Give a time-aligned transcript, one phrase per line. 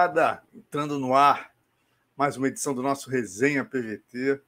[0.00, 1.50] Nada, entrando no ar,
[2.16, 4.40] mais uma edição do nosso Resenha PVT.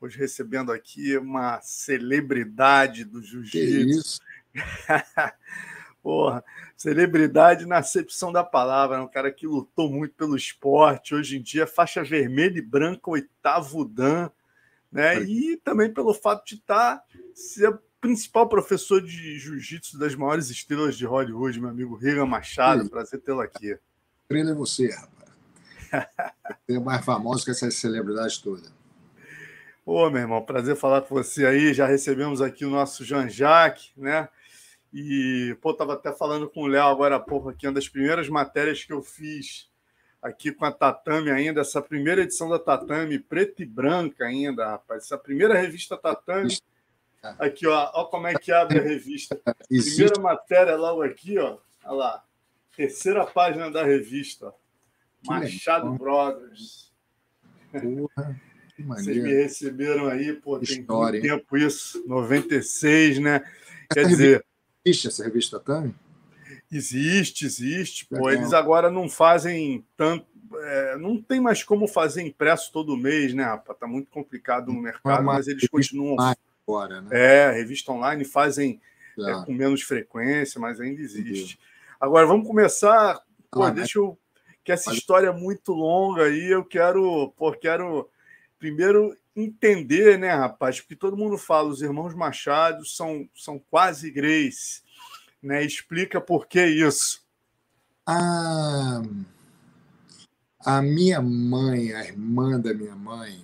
[0.00, 4.22] Hoje recebendo aqui uma celebridade do jiu-jitsu.
[6.02, 6.42] Porra,
[6.78, 9.02] celebridade na acepção da palavra, né?
[9.02, 13.84] um cara que lutou muito pelo esporte, hoje em dia faixa vermelha e branca, oitavo
[13.84, 14.30] Dan,
[14.90, 15.22] né?
[15.24, 17.04] E também pelo fato de estar tá,
[17.34, 22.88] ser principal professor de jiu-jitsu das maiores estrelas de Hollywood, meu amigo Regan Machado.
[22.88, 23.78] Prazer tê-lo aqui.
[24.30, 25.28] Treino é você, rapaz.
[26.64, 28.72] Tem mais famoso que essas celebridades todas.
[29.84, 31.74] Ô, meu irmão, prazer falar com você aí.
[31.74, 34.28] Já recebemos aqui o nosso Jean-Jacques, né?
[34.94, 38.28] E, pô, tava até falando com o Léo agora há pouco aqui, uma das primeiras
[38.28, 39.68] matérias que eu fiz
[40.22, 45.06] aqui com a Tatame ainda, essa primeira edição da Tatame, preta e branca ainda, rapaz.
[45.06, 46.56] Essa primeira revista Tatame.
[47.36, 49.36] Aqui, ó, ó como é que abre a revista.
[49.66, 51.58] Primeira matéria logo aqui, ó.
[51.84, 52.29] Olha lá.
[52.80, 54.54] Terceira página da revista.
[55.26, 56.90] Machado Brothers.
[57.70, 58.40] Porra,
[58.78, 63.44] Vocês me receberam aí, pô, tem História, muito tempo isso, 96, né?
[63.92, 64.46] Quer dizer.
[64.82, 65.94] Existe essa revista também?
[66.72, 68.06] Existe, existe.
[68.06, 70.24] Pô, eles agora não fazem tanto.
[70.54, 73.78] É, não tem mais como fazer impresso todo mês, né, rapaz?
[73.78, 76.16] Tá muito complicado no mercado, mas eles continuam.
[76.66, 77.10] Agora, né?
[77.12, 78.80] É, revista online fazem
[79.18, 81.58] é, com menos frequência, mas ainda existe.
[82.00, 83.20] Agora, vamos começar.
[83.50, 84.18] Pô, ah, deixa eu.
[84.64, 87.30] Que essa história é muito longa aí, eu quero.
[87.36, 88.08] Pô, quero
[88.58, 90.80] primeiro entender, né, rapaz?
[90.80, 94.82] Porque todo mundo fala, os irmãos Machado são, são quase Grace.
[95.42, 95.62] Né?
[95.62, 97.22] Explica por que isso.
[98.06, 99.02] A,
[100.60, 103.42] a minha mãe, a irmã da minha mãe,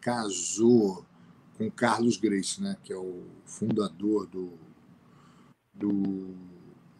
[0.00, 1.04] casou
[1.58, 2.76] com Carlos Grace, né?
[2.82, 4.52] que é o fundador do,
[5.74, 6.51] do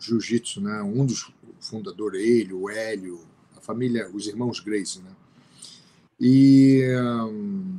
[0.03, 0.83] jiu-jitsu, né?
[0.83, 3.21] Um dos fundadores, ele, o Hélio,
[3.57, 5.11] a família, os irmãos Grace, né?
[6.21, 6.83] E
[7.31, 7.79] um...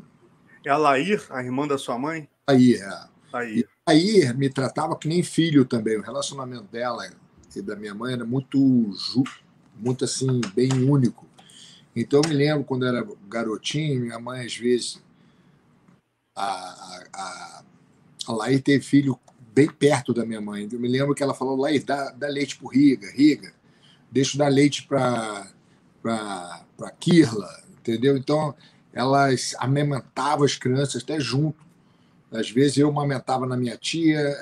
[0.65, 2.27] é a Lair, a irmã da sua mãe?
[2.47, 3.13] Aí, é.
[3.31, 3.65] Aí.
[3.85, 5.97] aí me tratava que nem filho também.
[5.97, 7.09] O relacionamento dela
[7.55, 8.59] e da minha mãe era muito
[9.75, 11.27] muito assim bem único.
[11.95, 15.01] Então eu me lembro quando era garotinho, minha mãe às vezes
[16.35, 16.43] a,
[17.13, 17.63] a,
[18.27, 19.19] a, teve filho
[19.53, 20.67] bem perto da minha mãe.
[20.71, 23.53] Eu me lembro que ela falou, lá, dá, dá leite pro Riga, Riga,
[24.11, 25.47] deixa dar leite para
[26.01, 27.49] para Kirla,
[27.79, 28.17] entendeu?
[28.17, 28.53] Então,
[28.91, 31.63] elas amamentavam as crianças até junto.
[32.29, 34.35] Às vezes eu amamentava na minha tia,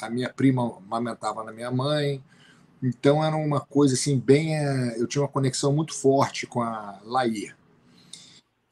[0.00, 2.20] a minha prima amamentava na minha mãe.
[2.82, 4.54] Então era uma coisa assim bem,
[4.96, 7.52] eu tinha uma conexão muito forte com a Laí.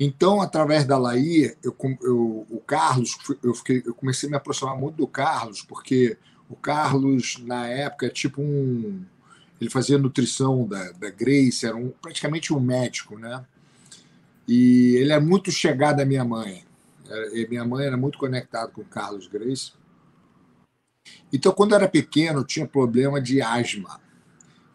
[0.00, 4.76] Então, através da Laí, eu, eu, o Carlos, eu, fiquei, eu comecei a me aproximar
[4.76, 6.16] muito do Carlos, porque
[6.48, 9.04] o Carlos, na época, é tipo um.
[9.60, 13.44] Ele fazia nutrição da, da Grace, era um, praticamente um médico, né?
[14.47, 16.64] E ele é muito chegado à minha mãe.
[17.32, 19.72] E minha mãe era muito conectada com o Carlos Grace.
[21.32, 24.00] Então, quando eu era pequeno, eu tinha problema de asma.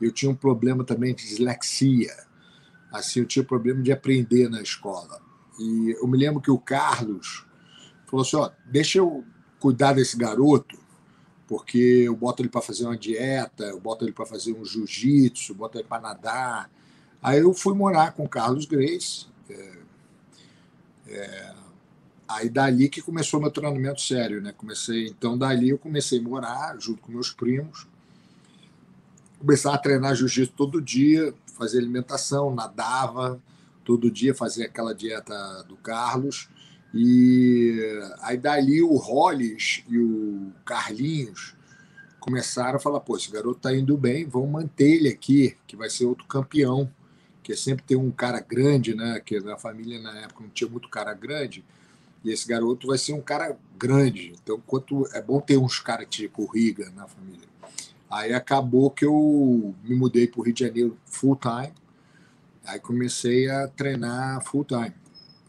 [0.02, 2.14] Eu tinha um problema também de dislexia
[2.94, 5.20] assim, eu tinha problema de aprender na escola.
[5.60, 7.46] E eu me lembro que o Carlos
[8.06, 9.26] falou assim: ó, deixa eu
[9.60, 10.78] cuidar desse garoto,
[11.48, 15.56] porque eu boto ele para fazer uma dieta, eu boto ele para fazer um jiu-jitsu,
[15.56, 16.70] boto ele para nadar.
[17.22, 19.26] Aí eu fui morar com o Carlos Grace.
[19.50, 19.78] É,
[21.08, 21.54] é,
[22.28, 24.54] aí dali que começou meu treinamento sério, né?
[24.56, 27.88] Comecei, então dali eu comecei a morar junto com meus primos.
[29.40, 33.42] Começar a treinar jiu-jitsu todo dia, fazer alimentação, nadava
[33.84, 36.50] todo dia, fazia aquela dieta do Carlos.
[36.94, 37.80] E
[38.22, 41.56] aí dali o Hollis e o Carlinhos
[42.20, 45.90] começaram a falar: pô, esse garoto tá indo bem, vamos manter ele aqui, que vai
[45.90, 46.90] ser outro campeão.
[47.42, 49.20] Que é sempre ter um cara grande, né?
[49.20, 51.62] Que na família na época não tinha muito cara grande.
[52.24, 54.32] E esse garoto vai ser um cara grande.
[54.42, 57.53] Então, quanto é bom ter uns caras tipo o Riga na família.
[58.14, 61.74] Aí acabou que eu me mudei para o Rio de Janeiro full time.
[62.64, 64.94] Aí comecei a treinar full time.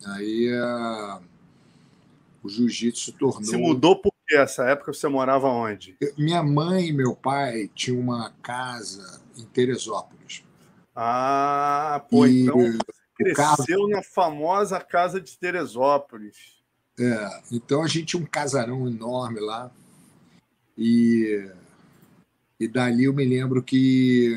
[0.06, 1.22] Aí uh,
[2.43, 3.44] o jiu-jitsu se tornou.
[3.44, 5.94] Se mudou porque essa época você morava onde?
[6.16, 10.43] Minha mãe e meu pai tinham uma casa em Teresópolis.
[10.96, 12.78] Ah, pô, e então
[13.14, 13.88] cresceu caso...
[13.88, 16.62] na famosa casa de Teresópolis.
[16.99, 19.70] É, então a gente tinha um casarão enorme lá.
[20.78, 21.50] E
[22.64, 24.34] e dali eu me lembro que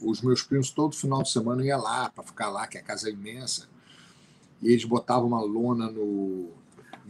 [0.00, 3.08] os meus primos todo final de semana iam lá para ficar lá, que a casa
[3.08, 3.68] é imensa.
[4.62, 6.50] E eles botavam uma lona no.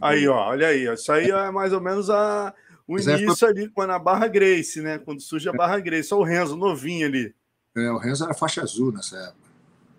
[0.01, 2.53] Aí, ó, olha aí, isso aí é mais ou menos a,
[2.85, 3.49] o Mas início é...
[3.49, 4.97] ali, quando a Barra Grace, né?
[4.97, 7.33] Quando surge a Barra Grace, só o Renzo novinho ali.
[7.75, 9.47] É, o Renzo era faixa azul nessa época.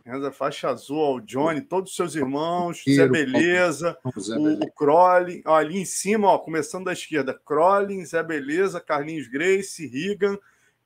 [0.04, 5.42] Renzo é faixa azul, o Johnny, todos os seus irmãos, Zé Beleza, o, o Crowley,
[5.44, 10.38] ó, ali em cima, ó, começando da esquerda, Crowley, Zé Beleza, Carlinhos Grace, Regan,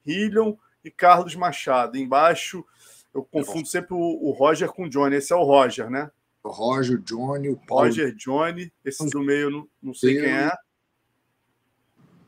[0.07, 0.55] Hillion
[0.85, 1.97] e Carlos Machado.
[1.97, 2.65] Embaixo,
[3.15, 5.17] eu confundo sempre o, o, Roger com o Johnny.
[5.17, 6.11] Esse é o Roger, né?
[6.43, 7.85] O Roger, Johnny, o Paulo.
[7.85, 8.73] Roger, Johnny.
[8.85, 10.53] Esse do meio, não, não sei quem é.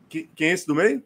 [0.08, 1.04] Quem é esse do meio?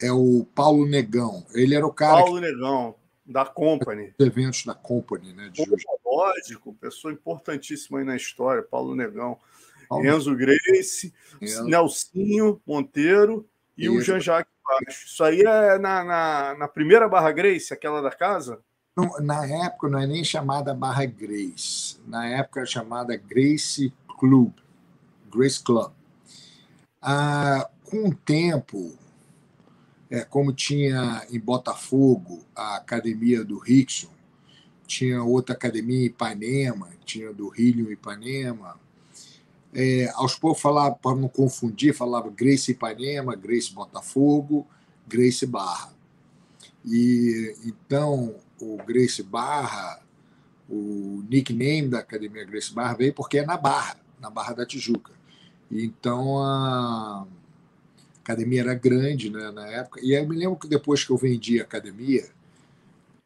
[0.00, 1.44] é o Paulo Negão.
[1.52, 2.22] Ele era o cara.
[2.22, 2.46] Paulo que...
[2.46, 2.94] Negão,
[3.24, 4.14] da Company.
[4.18, 5.50] Os eventos da Company, né?
[5.50, 5.62] De
[6.04, 9.38] lógico, pessoa importantíssima aí na história, Paulo Negão.
[9.88, 10.06] Paulo...
[10.06, 11.64] Enzo Grace, Enzo.
[11.64, 13.94] Nelsinho Monteiro e Isso.
[13.94, 14.52] o Jean-Jacques
[14.88, 18.60] Isso aí é na, na, na, primeira Barra Grace, aquela da casa?
[18.96, 22.00] Não, na época não é nem chamada Barra Grace.
[22.06, 24.52] Na época era chamada Grace Club.
[25.32, 25.92] Grace Club.
[27.00, 28.96] Ah, com o tempo,
[30.10, 34.10] é, como tinha em Botafogo a academia do Rickson,
[34.86, 38.78] tinha outra academia em Ipanema, tinha do Rio Ipanema.
[39.72, 44.66] É, aos poucos falava, para não confundir, falava Grace Ipanema, Grace Botafogo,
[45.06, 45.92] Grace Barra.
[46.84, 50.00] E então o Grace Barra,
[50.68, 55.12] o nickname da academia Grace Barra veio porque é na Barra, na Barra da Tijuca.
[55.70, 57.26] E então a
[58.22, 60.00] academia era grande né, na época.
[60.02, 62.28] E eu me lembro que depois que eu vendi a academia,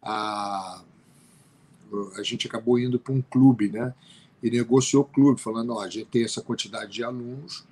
[0.02, 0.82] a,
[2.16, 3.94] a gente acabou indo para um clube, né?
[4.44, 7.64] E negociou o clube, falando: ó, a gente tem essa quantidade de alunos.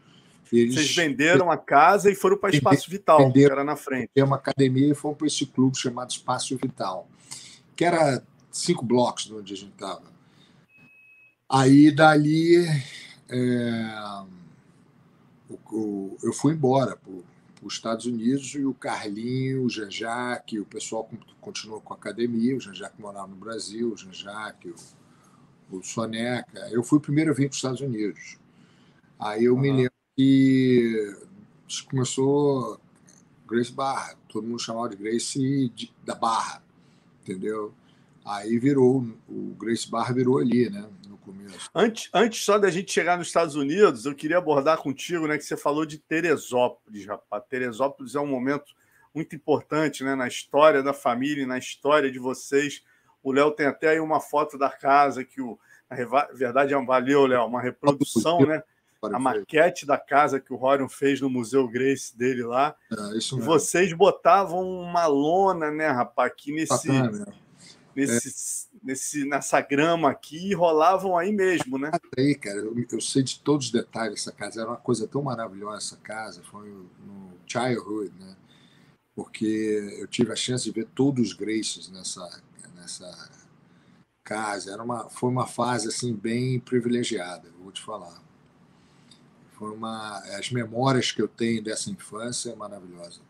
[0.50, 0.74] Eles...
[0.74, 4.10] Vocês venderam a casa e foram para Espaço Vital, venderam, que era na frente.
[4.12, 7.06] Tem uma academia e fomos para esse clube chamado Espaço Vital,
[7.76, 10.02] que era cinco blocos de onde a gente estava.
[11.48, 12.66] Aí dali.
[13.28, 14.24] É
[15.72, 17.12] o, eu fui embora para
[17.62, 21.08] os Estados Unidos e o Carlinho, o Jean-Jacques, o pessoal
[21.40, 25.01] continuou com a academia, o Jean-Jacques morava no Brasil, o Jean-Jacques, o,
[25.78, 26.68] o Soneca.
[26.70, 28.38] Eu fui o primeiro a vir para os Estados Unidos.
[29.18, 29.60] Aí eu uhum.
[29.60, 31.16] me lembro que
[31.90, 32.80] começou
[33.46, 36.62] Grace Barra, todo mundo chamava de Grace de, da Barra,
[37.22, 37.72] entendeu?
[38.24, 40.88] Aí virou, o Grace Barra virou ali, né?
[41.22, 41.70] começo.
[41.74, 45.44] Antes, antes só da gente chegar nos Estados Unidos, eu queria abordar contigo, né, que
[45.44, 47.42] você falou de Teresópolis, rapaz.
[47.48, 48.74] Teresópolis é um momento
[49.14, 52.82] muito importante, né, na história da família, na história de vocês.
[53.22, 55.58] O Léo tem até aí uma foto da casa que o
[55.92, 58.62] na verdade é valeu, Léo, uma reprodução, né?
[59.02, 62.74] A maquete da casa que o Rorion fez no Museu Grace dele lá.
[62.90, 66.88] É, e vocês botavam uma lona, né, rapaz, aqui nesse,
[67.96, 68.78] nesse, é.
[68.80, 71.90] nesse, nessa grama aqui e rolavam aí mesmo, né?
[72.16, 74.60] Aí, cara, eu, eu, sei de todos os detalhes dessa casa.
[74.60, 76.40] Era uma coisa tão maravilhosa essa casa.
[76.44, 78.36] Foi no childhood, né?
[79.16, 82.40] Porque eu tive a chance de ver todos os Graces nessa,
[82.82, 83.30] nessa
[84.24, 84.72] casa.
[84.72, 88.20] Era uma, foi uma fase assim bem privilegiada, vou te falar.
[89.52, 93.20] Foi uma, as memórias que eu tenho dessa infância é maravilhosa.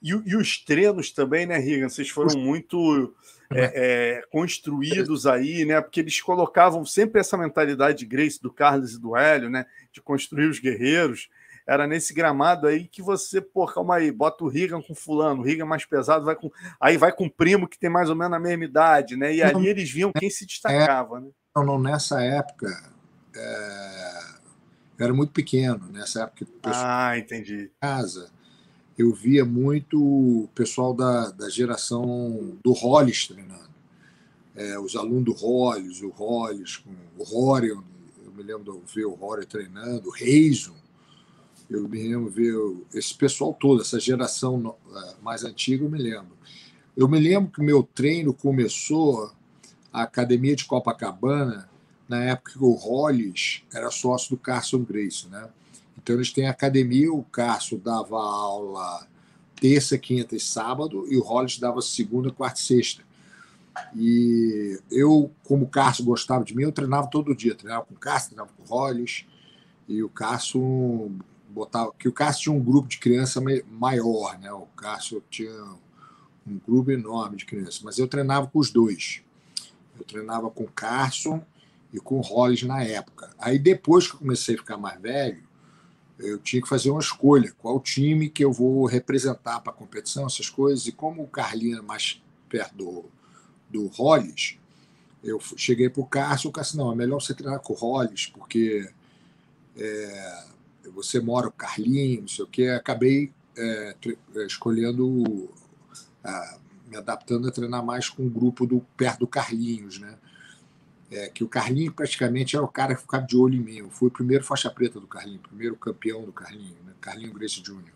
[0.00, 1.88] E, e, os treinos também, né, Rigan?
[1.88, 3.14] Vocês foram muito
[3.50, 5.80] é, é, construídos aí, né?
[5.80, 9.66] Porque eles colocavam sempre essa mentalidade de Grace, do Carlos e do Hélio, né?
[9.90, 11.28] De construir os guerreiros.
[11.66, 15.44] Era nesse gramado aí que você, pô, calma aí, bota o Rigan com fulano, o
[15.44, 16.50] Rigan mais pesado, vai com.
[16.80, 19.34] Aí vai com o primo que tem mais ou menos a mesma idade, né?
[19.34, 21.28] E ali eles viam quem se destacava, né?
[21.54, 22.68] Não, não, nessa época.
[23.34, 24.36] É...
[24.98, 26.46] Eu era muito pequeno, nessa época.
[26.64, 27.70] Ah, entendi.
[27.80, 28.30] Casa
[28.98, 33.66] eu via muito o pessoal da, da geração do Hollis treinando.
[34.54, 36.82] É, os alunos do Hollis, o Hollis,
[37.18, 37.84] o Rory, eu
[38.34, 40.74] me lembro de ver o Rory treinando, o Reison,
[41.68, 42.54] eu me lembro ver
[42.94, 46.36] esse pessoal todo, essa geração é, mais antiga, eu me lembro.
[46.96, 49.32] Eu me lembro que o meu treino começou
[49.92, 51.68] a academia de Copacabana,
[52.08, 55.48] na época que o Hollis era sócio do Carson Grace, né?
[55.98, 59.06] Então eles têm academia, o Cássio dava aula
[59.60, 63.02] terça, quinta e sábado, e o Hollis dava segunda, quarta e sexta.
[63.94, 67.54] E eu, como o Cássio gostava de mim, eu treinava todo dia.
[67.54, 69.26] Treinava com o Cássio, treinava com o Hollis,
[69.88, 71.10] e o Cássio
[71.98, 74.52] que o Cássio tinha um grupo de criança maior, né?
[74.52, 75.62] O Cássio tinha
[76.46, 79.22] um grupo enorme de crianças, mas eu treinava com os dois.
[79.98, 81.42] Eu treinava com o Carson
[81.92, 83.30] e com o Hollis na época.
[83.38, 85.42] Aí depois que eu comecei a ficar mais velho,
[86.18, 90.26] eu tinha que fazer uma escolha, qual time que eu vou representar para a competição,
[90.26, 90.86] essas coisas.
[90.86, 93.04] E como o Carlinho é mais perto do,
[93.68, 94.58] do Hollis,
[95.22, 98.26] eu cheguei para o Cássio, o Cássio, não, é melhor você treinar com o Hollis,
[98.26, 98.88] porque
[99.76, 100.44] é,
[100.90, 102.68] você mora o Carlinho, não sei o quê.
[102.68, 103.94] Acabei é,
[104.36, 105.48] é escolhendo
[106.24, 110.16] a me adaptando a treinar mais com o um grupo do perto do Carlinhos, né?
[111.10, 113.76] É, que o Carlinho praticamente era o cara que ficava de olho em mim.
[113.78, 116.92] Eu fui o primeiro faixa preta do Carlinho, primeiro campeão do Carlinho, né?
[117.00, 117.92] Carlinho Grace Jr.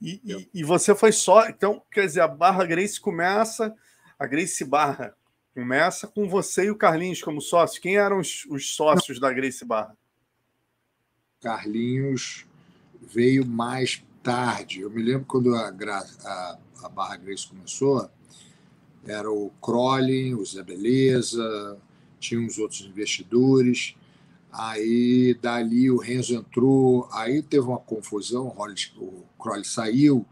[0.00, 1.48] E, e, e, você foi só.
[1.48, 3.74] Então, quer dizer, a Barra Grace começa,
[4.18, 5.14] a Grace Barra
[5.54, 7.78] começa com você e o Carlinhos como sócios.
[7.78, 9.28] Quem eram os, os sócios Não.
[9.28, 9.96] da Grace Barra?
[11.40, 12.46] Carlinhos
[13.00, 14.80] veio mais tarde.
[14.80, 18.08] Eu me lembro quando a, a, a Barra Grace começou,
[19.06, 21.78] era o Crowley, o Zé Beleza,
[22.18, 23.94] tinha uns outros investidores.
[24.50, 30.24] Aí dali o Renzo entrou, aí teve uma confusão, o Crowley saiu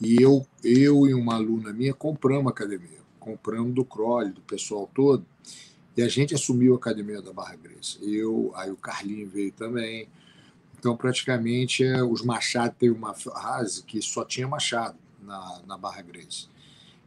[0.00, 4.90] e eu, eu e uma aluna minha compramos a academia, compramos do Crowley, do pessoal
[4.92, 5.24] todo,
[5.96, 7.98] e a gente assumiu a academia da Barra Grace.
[8.02, 10.08] Eu, aí o Carlinho veio também.
[10.80, 16.00] Então, praticamente, é, os Machado teve uma frase que só tinha Machado na, na Barra
[16.00, 16.48] Grace.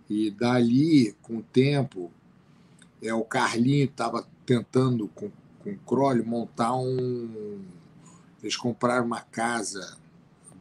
[0.08, 2.12] E dali, com o tempo,
[3.02, 5.32] é, o Carlinho estava tentando, com,
[5.64, 7.66] com o Crowley, montar um.
[8.44, 9.98] Eles compraram uma casa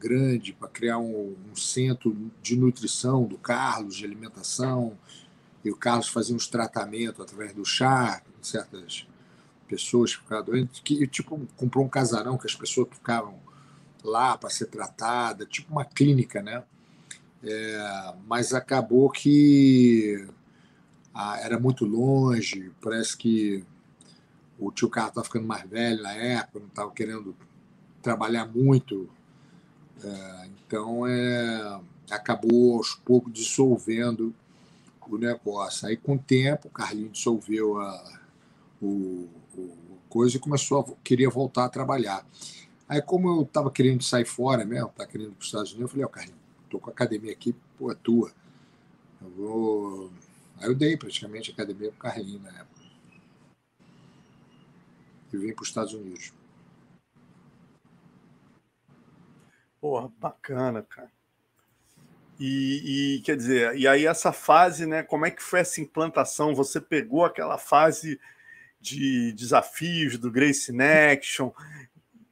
[0.00, 4.96] grande para criar um, um, centro de nutrição do Carlos, de alimentação.
[5.62, 9.06] E o Carlos fazia uns tratamentos através do chá, certas
[9.72, 13.40] pessoas que ficavam doentes, que tipo comprou um casarão que as pessoas ficavam
[14.04, 16.62] lá para ser tratada, tipo uma clínica, né?
[17.42, 20.28] É, mas acabou que
[21.14, 23.64] ah, era muito longe, parece que
[24.58, 27.34] o tio Carlos estava ficando mais velho na época, não estava querendo
[28.02, 29.08] trabalhar muito.
[30.04, 34.34] É, então, é, acabou aos poucos dissolvendo
[35.08, 35.88] o negócio.
[35.88, 38.20] Aí, com o tempo, o Carlinho dissolveu a,
[38.80, 39.28] o
[40.12, 42.26] coisa e começou a queria voltar a trabalhar.
[42.86, 45.88] Aí, como eu estava querendo sair fora mesmo, estava querendo ir para os Estados Unidos,
[45.88, 48.30] eu falei, ó, oh, Carlinhos, estou com a academia aqui, pô, é tua.
[49.22, 50.12] Eu vou.
[50.58, 52.82] Aí eu dei praticamente a academia para o Carlinhos na época
[55.32, 56.32] e vim para os Estados Unidos.
[59.80, 61.10] Porra, bacana, cara.
[62.38, 65.02] E, e, quer dizer, e aí essa fase, né?
[65.02, 66.54] Como é que foi essa implantação?
[66.54, 68.20] Você pegou aquela fase
[68.82, 71.50] de desafios do Grace Action?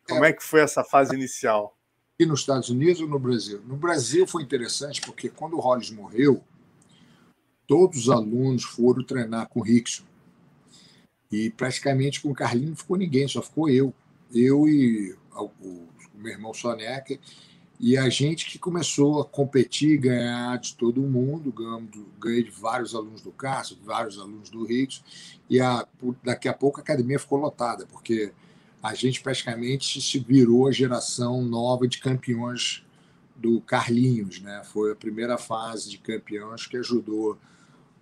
[0.07, 0.31] Como é.
[0.31, 1.79] é que foi essa fase inicial?
[2.19, 3.63] E nos Estados Unidos ou no Brasil?
[3.67, 6.43] No Brasil foi interessante porque quando o Hollis morreu,
[7.67, 10.05] todos os alunos foram treinar com o Rickson.
[11.33, 13.95] E praticamente com o Carlinho não ficou ninguém, só ficou eu.
[14.35, 17.19] Eu e o, o meu irmão Soneca.
[17.83, 21.51] E a gente que começou a competir, ganhar de todo mundo,
[22.19, 25.03] ganhei de vários alunos do Cássio, de vários alunos do Rios,
[25.49, 25.89] e a,
[26.23, 28.35] daqui a pouco a academia ficou lotada, porque
[28.83, 32.85] a gente praticamente se virou a geração nova de campeões
[33.35, 34.61] do Carlinhos, né?
[34.63, 37.39] Foi a primeira fase de campeões que ajudou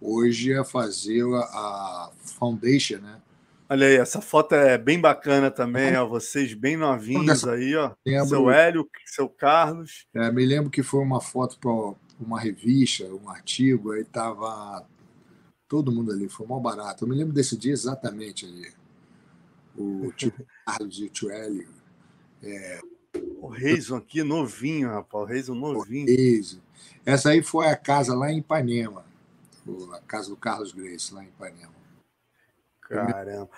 [0.01, 3.21] hoje a fazer a, a Foundation, né?
[3.69, 7.93] Olha aí, essa foto é bem bacana também, ó, vocês bem novinhos aí, ó.
[8.07, 10.07] Lembro, seu Hélio, seu Carlos.
[10.15, 11.71] É, me lembro que foi uma foto para
[12.19, 14.87] uma revista, um artigo, aí tava
[15.69, 17.05] todo mundo ali, foi mal barato.
[17.05, 18.73] Eu me lembro desse dia exatamente ali.
[19.77, 20.33] O tio
[20.67, 21.69] Carlos e o tio Hélio.
[22.43, 22.81] É,
[23.41, 26.07] o Reison aqui novinho, rapaz, o Reison novinho.
[26.07, 26.61] Reison.
[27.05, 29.09] Essa aí foi a casa lá em Ipanema
[29.93, 31.78] a casa do Carlos Grace, lá em Ipanema.
[32.89, 33.51] Caramba.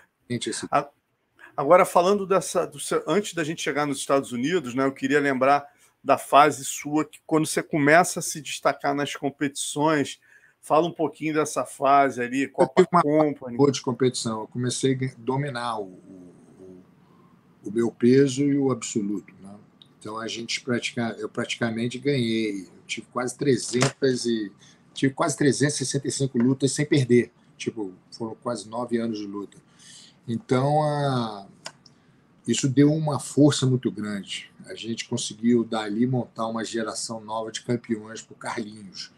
[1.56, 2.66] Agora, falando dessa.
[2.66, 5.66] Do seu, antes da gente chegar nos Estados Unidos, né, eu queria lembrar
[6.02, 10.18] da fase sua, que quando você começa a se destacar nas competições,
[10.60, 13.56] fala um pouquinho dessa fase ali, Copa uma Company.
[13.56, 14.40] Boa de competição.
[14.40, 16.84] Eu comecei a dominar o, o,
[17.64, 19.34] o meu peso e o absoluto.
[19.42, 19.54] Né?
[19.98, 22.62] Então a gente pratica, eu praticamente ganhei.
[22.62, 24.52] Eu tive quase 300 e
[24.94, 27.30] tive quase 365 lutas sem perder.
[27.60, 29.58] Tipo, foram quase nove anos de luta.
[30.26, 31.46] Então, a...
[32.48, 34.50] isso deu uma força muito grande.
[34.64, 39.12] A gente conseguiu, dali, montar uma geração nova de campeões para o Carlinhos.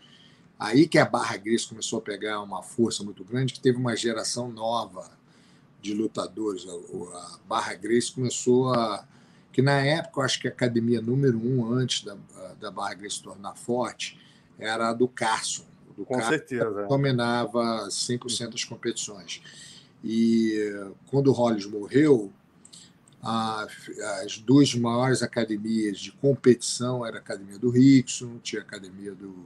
[0.59, 3.97] Aí que a Barra Grace começou a pegar uma força muito grande, que teve uma
[3.97, 5.11] geração nova
[5.81, 6.67] de lutadores.
[6.69, 9.07] A Barra Grace começou a.
[9.53, 12.17] Que na época, eu acho que a academia número um antes da,
[12.59, 14.19] da Barra Grace se tornar forte
[14.59, 15.67] era a do Carson.
[16.03, 16.87] Do Com Carson certeza.
[16.89, 19.41] dominava 100% das competições.
[20.05, 20.59] E
[21.07, 22.33] quando o Hollis morreu,
[23.23, 23.69] a,
[24.25, 29.45] as duas maiores academias de competição era a academia do Rickson, tinha a academia do,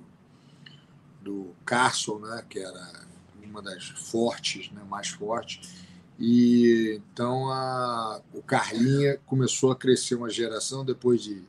[1.21, 3.05] do Carson, né, que era
[3.45, 5.85] uma das fortes, né, mais fortes.
[6.19, 11.43] E então a, o Carlinha começou a crescer uma geração depois de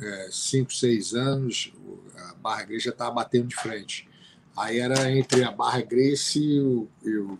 [0.00, 1.72] é, cinco, seis anos,
[2.16, 4.08] a Barra Igreja estava batendo de frente.
[4.56, 7.38] Aí era entre a Barra Grace e o, e o,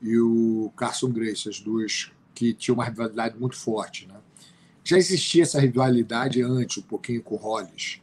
[0.00, 4.06] e o Carson Grace, as duas que tinham uma rivalidade muito forte.
[4.06, 4.14] Né?
[4.84, 8.00] Já existia essa rivalidade antes, um pouquinho com o Hollis.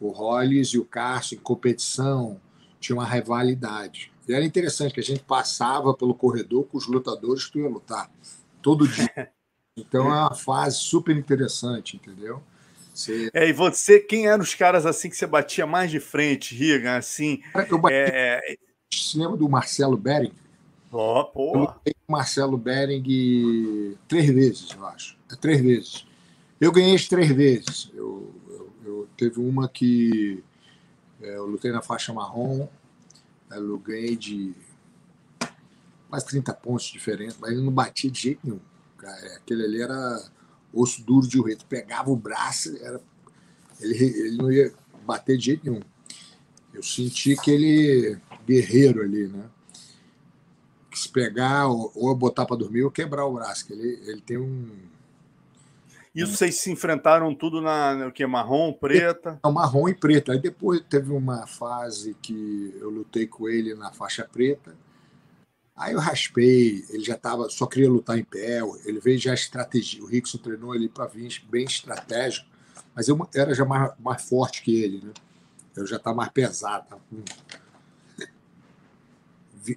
[0.00, 2.40] O Hollis e o Carson, em competição,
[2.78, 4.12] tinham uma rivalidade.
[4.28, 7.68] E era interessante que a gente passava pelo corredor com os lutadores que tu ia
[7.68, 8.10] lutar
[8.60, 9.30] todo dia.
[9.74, 12.42] Então é uma fase super interessante, entendeu?
[12.92, 13.30] Você...
[13.32, 16.96] É, e você, quem eram os caras assim que você batia mais de frente, Riga?
[16.96, 18.56] Assim, eu bati, é...
[18.92, 20.32] Você lembra do Marcelo Bering?
[20.90, 21.58] Oh, porra.
[21.58, 25.16] Eu lutei com o Marcelo Bering três vezes, eu acho.
[25.30, 26.06] É, três vezes.
[26.60, 27.90] Eu ganhei as três vezes.
[27.94, 30.44] Eu, eu, eu teve uma que
[31.22, 32.68] é, eu lutei na faixa marrom,
[33.50, 34.54] eu ganhei de
[36.10, 38.60] quase 30 pontos diferentes, mas eu não bati de jeito nenhum.
[38.98, 39.36] Cara.
[39.36, 40.22] Aquele ali era
[40.72, 41.66] osso duro de urreto.
[41.66, 43.00] Pegava o braço, era,
[43.80, 44.72] ele, ele não ia
[45.04, 45.82] bater de jeito nenhum.
[46.72, 49.44] Eu senti aquele guerreiro ali, né?
[50.90, 54.20] Que se pegar ou, ou botar para dormir ou quebrar o braço, que ele, ele
[54.20, 54.70] tem um.
[56.14, 59.40] Isso vocês se enfrentaram tudo na o que marrom, preta?
[59.42, 60.32] Não, marrom e preta.
[60.32, 64.76] Aí depois teve uma fase que eu lutei com ele na faixa preta
[65.74, 70.02] Aí eu raspei, ele já estava, só queria lutar em pé, ele veio já estratégia.
[70.02, 72.46] O Rickson treinou ele para vir bem estratégico,
[72.94, 75.12] mas eu era já mais, mais forte que ele, né?
[75.74, 77.24] Eu já estava mais pesado, tava com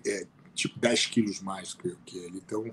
[0.06, 2.42] é, tipo 10 quilos mais que, que ele.
[2.46, 2.66] Então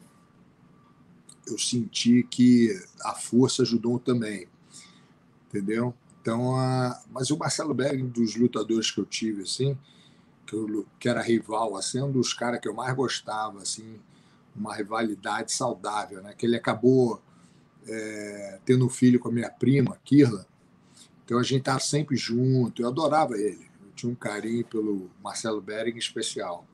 [1.46, 4.48] eu senti que a força ajudou também,
[5.48, 5.94] entendeu?
[6.20, 7.00] Então, a...
[7.10, 9.76] mas o Marcelo Berg, dos lutadores que eu tive, assim,
[10.52, 13.98] que, eu, que era rival, assim, um dos caras que eu mais gostava, assim,
[14.54, 16.34] uma rivalidade saudável, né?
[16.36, 17.22] Que ele acabou
[17.88, 20.46] é, tendo um filho com a minha prima, Kirla.
[21.24, 22.82] Então a gente estava sempre junto.
[22.82, 23.66] Eu adorava ele.
[23.82, 26.66] Eu tinha um carinho pelo Marcelo Bering especial.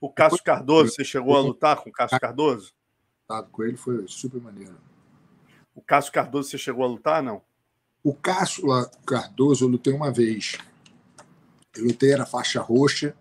[0.00, 2.72] O Cássio Cardoso, você chegou a lutar com o Cássio Cardoso?
[3.52, 4.76] Com ele foi super maneiro.
[5.72, 7.42] O Cássio Cardoso, você chegou a lutar, não?
[8.02, 8.64] O Cássio
[9.06, 10.58] Cardoso eu lutei uma vez.
[11.76, 13.14] Eu lutei, era faixa roxa.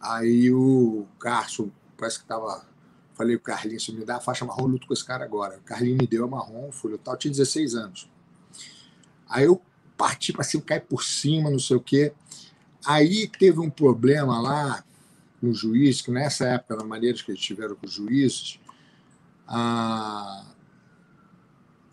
[0.00, 2.66] Aí o Carson, parece que tava.
[3.14, 5.58] Falei o Carlinhos, se me dá a faixa marrom, eu luto com esse cara agora.
[5.58, 8.08] O Carlinhos me deu a marrom, fui lutar, eu tinha 16 anos.
[9.28, 9.60] Aí eu
[9.96, 12.12] parti para cima, cair por cima, não sei o quê.
[12.86, 14.84] Aí teve um problema lá
[15.40, 18.60] com o juiz, que nessa época, na maneira que eles tiveram com os juízes,
[19.46, 20.46] a,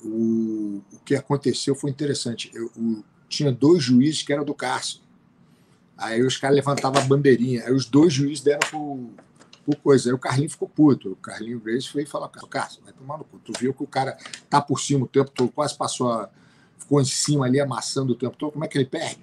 [0.03, 2.51] o, o que aconteceu foi interessante.
[2.53, 4.99] Eu, o, tinha dois juízes que eram do Carson.
[5.97, 7.63] Aí os caras levantavam a bandeirinha.
[7.65, 9.09] Aí os dois juízes deram por,
[9.65, 10.09] por coisa.
[10.09, 11.13] Aí o Carlinho ficou puto.
[11.13, 13.39] O Carlinho Grace foi e falou: Cássio, vai tomar no cu.
[13.39, 14.17] Tu viu que o cara
[14.49, 16.29] tá por cima o tempo todo, quase passou, a,
[16.77, 18.51] ficou em cima ali amassando o tempo todo.
[18.51, 19.21] Como é que ele perde?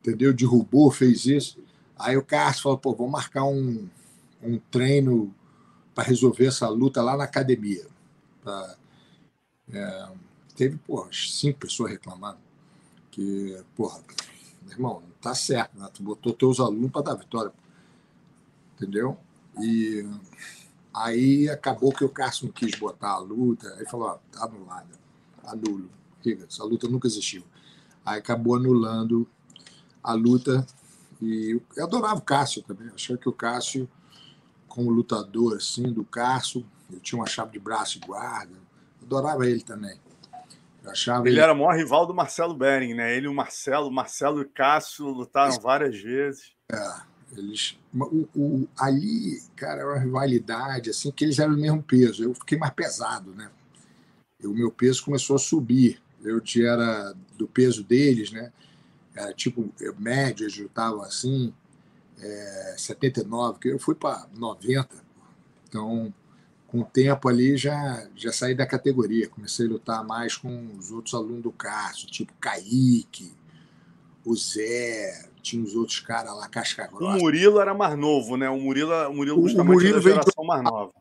[0.00, 0.32] Entendeu?
[0.32, 1.58] Derrubou, fez isso.
[1.98, 3.88] Aí o Cássio falou: pô, vamos marcar um,
[4.42, 5.34] um treino
[5.94, 7.86] para resolver essa luta lá na academia.
[8.42, 8.76] Pra,
[9.72, 10.08] é,
[10.54, 12.38] teve, porra, cinco pessoas reclamando.
[13.10, 14.00] Que, porra,
[14.76, 15.88] irmão, tá certo, né?
[15.92, 17.52] Tu botou teus alunos para dar vitória.
[18.74, 19.18] Entendeu?
[19.58, 20.06] E
[20.94, 24.90] aí acabou que o Cássio não quis botar a luta, aí falou, ó, tá anulada,
[25.44, 25.90] anulo.
[26.24, 27.44] Essa luta nunca existiu.
[28.04, 29.26] Aí acabou anulando
[30.02, 30.66] a luta
[31.22, 32.88] e eu adorava o Cássio também.
[32.94, 33.88] Achei que o Cássio,
[34.68, 38.54] como lutador assim, do Cássio, eu tinha uma chave de braço e guarda.
[39.02, 39.98] adorava ele também.
[40.86, 43.16] Achava ele, ele era o maior rival do Marcelo Bering, né?
[43.16, 46.52] Ele e o Marcelo, Marcelo e Cássio lutaram várias vezes.
[46.70, 47.00] É,
[47.36, 47.78] eles.
[47.94, 52.24] O, o, ali, cara, era uma rivalidade, assim, que eles eram do mesmo peso.
[52.24, 53.50] Eu fiquei mais pesado, né?
[54.44, 56.00] o meu peso começou a subir.
[56.22, 58.52] Eu era do peso deles, né?
[59.14, 61.52] Era tipo, médio, eles lutavam assim,
[62.20, 64.88] é, 79, que eu fui para 90.
[65.68, 66.12] Então
[66.76, 69.28] com o tempo ali já, já saí da categoria.
[69.28, 73.32] Comecei a lutar mais com os outros alunos do Cássio, tipo Kaique,
[74.24, 77.16] o Zé, tinha os outros caras lá, casca grossa.
[77.16, 78.50] O Murilo era mais novo, né?
[78.50, 80.92] O Murilo, o Murilo o, o Murilo veio geração mais nova.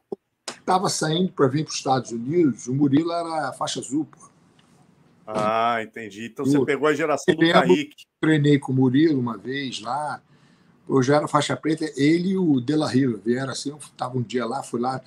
[0.47, 4.29] Estava saindo para vir para os Estados Unidos, o Murilo era faixa azul, pô.
[5.27, 6.27] Ah, entendi.
[6.27, 8.05] Então você pegou a geração do Kaique.
[8.21, 10.21] Treinei com o Murilo uma vez lá.
[10.87, 14.15] Eu já era faixa preta, ele e o De La Riva vieram assim, eu estava
[14.15, 15.01] um dia lá, fui lá,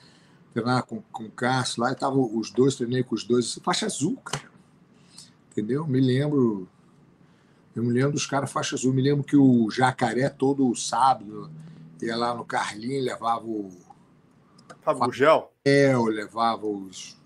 [0.52, 3.61] treinar com, com o Cássio lá, e tava os dois, treinei com os dois, assim,
[3.61, 4.48] faixa azul, cara.
[5.50, 5.87] Entendeu?
[5.87, 6.68] Me lembro.
[7.74, 8.92] Eu me lembro dos caras faixa azul.
[8.92, 11.50] Me lembro que o jacaré todo sábado
[12.00, 13.70] ia lá no Carlinho, levava o.
[14.84, 15.52] Tava o gel?
[15.64, 17.16] É, eu levava os,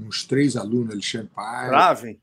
[0.00, 1.68] uns três alunos, Alexandre Pai.
[1.68, 2.22] Travem?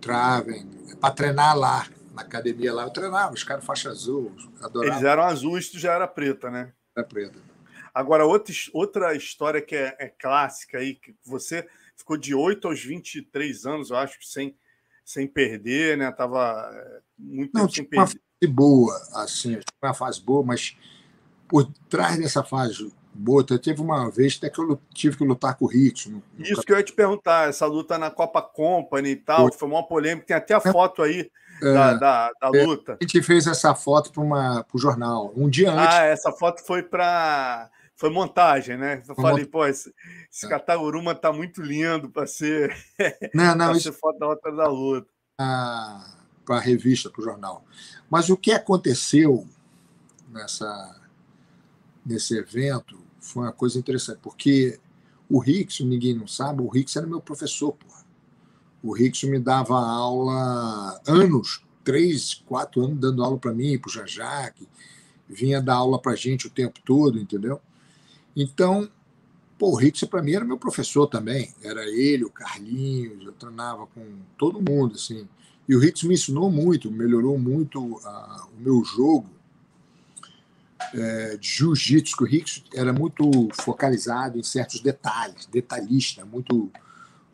[0.00, 0.68] Travem.
[0.90, 4.96] É para treinar lá, na academia lá, eu treinava, os caras faixa azul, adoravam.
[4.96, 6.72] Eles eram azuis, tu já era preta, né?
[6.96, 7.38] Era preta.
[7.98, 12.80] Agora, outra, outra história que é, é clássica aí, que você ficou de 8 aos
[12.80, 14.56] 23 anos, eu acho, sem,
[15.04, 16.08] sem perder, né?
[16.12, 17.88] Tava é, muito Não, tempo.
[17.92, 20.76] Uma fase boa, assim, uma fase boa, mas
[21.48, 25.64] por trás dessa fase boa, teve uma vez até que eu tive que lutar com
[25.64, 26.22] o Rickson.
[26.38, 29.68] Isso que eu ia te perguntar, essa luta na Copa Company e tal, foi, foi
[29.68, 30.72] uma polêmica, tem até a é.
[30.72, 31.28] foto aí
[31.60, 32.92] é, da, da, da, é, luta.
[32.92, 35.96] a gente fez essa foto para o jornal, um dia antes.
[35.96, 39.02] Ah, essa foto foi para foi montagem, né?
[39.08, 39.92] Eu falei, pô, esse,
[40.32, 40.48] esse é.
[40.48, 42.72] Kataguruma tá muito lindo para ser,
[43.34, 43.82] não, não, isso...
[43.82, 45.08] ser foto da outra da luta.
[45.36, 47.64] Para a revista, para o jornal.
[48.08, 49.46] Mas o que aconteceu
[50.30, 51.00] nessa,
[52.06, 54.78] nesse evento foi uma coisa interessante, porque
[55.28, 58.06] o Rickson, ninguém não sabe, o Rickson era meu professor, porra.
[58.80, 63.92] O Rickson me dava aula anos, três, quatro anos, dando aula para mim, para o
[63.92, 64.68] Jajaque,
[65.28, 67.60] vinha dar aula para gente o tempo todo, entendeu?
[68.38, 68.88] Então,
[69.58, 71.52] pô, o Rickson para mim era meu professor também.
[71.60, 74.06] Era ele, o Carlinhos, eu treinava com
[74.38, 75.28] todo mundo, assim.
[75.68, 79.28] E o Rickson me ensinou muito, melhorou muito uh, o meu jogo
[80.94, 83.28] é, de jiu-jitsu, que o Rickson era muito
[83.60, 86.70] focalizado em certos detalhes, detalhista, muito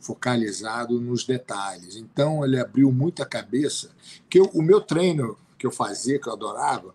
[0.01, 1.97] focalizado nos detalhes.
[1.97, 3.91] Então, ele abriu muita cabeça.
[4.29, 6.95] que eu, O meu treino que eu fazia, que eu adorava,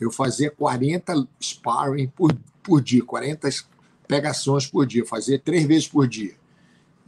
[0.00, 3.48] eu fazia 40 sparring por, por dia, 40
[4.06, 6.36] pegações por dia, fazia três vezes por dia.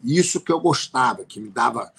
[0.03, 1.93] Isso que eu gostava, que me dava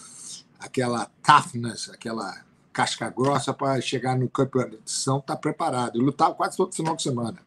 [0.59, 5.97] aquela toughness, aquela casca grossa para chegar no campeonato estar tá preparado.
[5.97, 7.39] Eu lutava quase todo final de semana.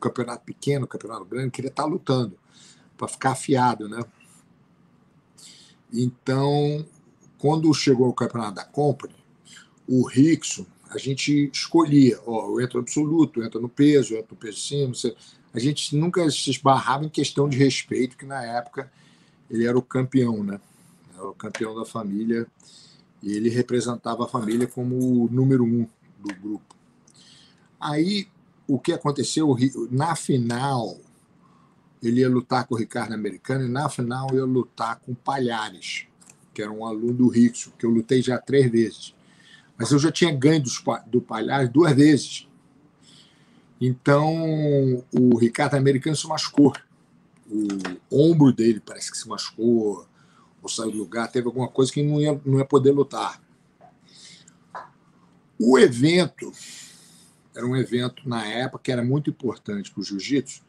[0.00, 2.36] Campeonato pequeno, campeonato grande, queria estar tá lutando
[2.96, 4.02] para ficar afiado, né?
[5.92, 6.84] Então,
[7.38, 9.14] quando chegou o campeonato da Company,
[9.86, 14.18] o Rickson a gente escolhia, ó, eu entro no absoluto, eu entro no peso, eu
[14.18, 14.92] entro no peso cima.
[15.52, 18.90] A gente nunca se esbarrava em questão de respeito, que na época
[19.50, 20.60] ele era o campeão, né?
[21.14, 22.46] Era o campeão da família
[23.22, 25.86] e ele representava a família como o número um
[26.18, 26.76] do grupo.
[27.80, 28.28] Aí,
[28.66, 29.54] o que aconteceu?
[29.90, 30.98] Na final,
[32.02, 36.06] ele ia lutar com o Ricardo Americano e na final ia lutar com o Palhares,
[36.54, 39.14] que era um aluno do Rickson, que eu lutei já três vezes.
[39.78, 40.70] Mas eu já tinha ganho do,
[41.06, 42.48] do Palhares duas vezes.
[43.80, 46.74] Então, o Ricardo Americano se machucou.
[47.48, 50.04] O ombro dele parece que se machucou,
[50.60, 53.40] ou saiu do lugar, teve alguma coisa que não ia, não ia poder lutar.
[55.58, 56.52] O evento
[57.54, 60.62] era um evento, na época, que era muito importante para o jiu-jitsu,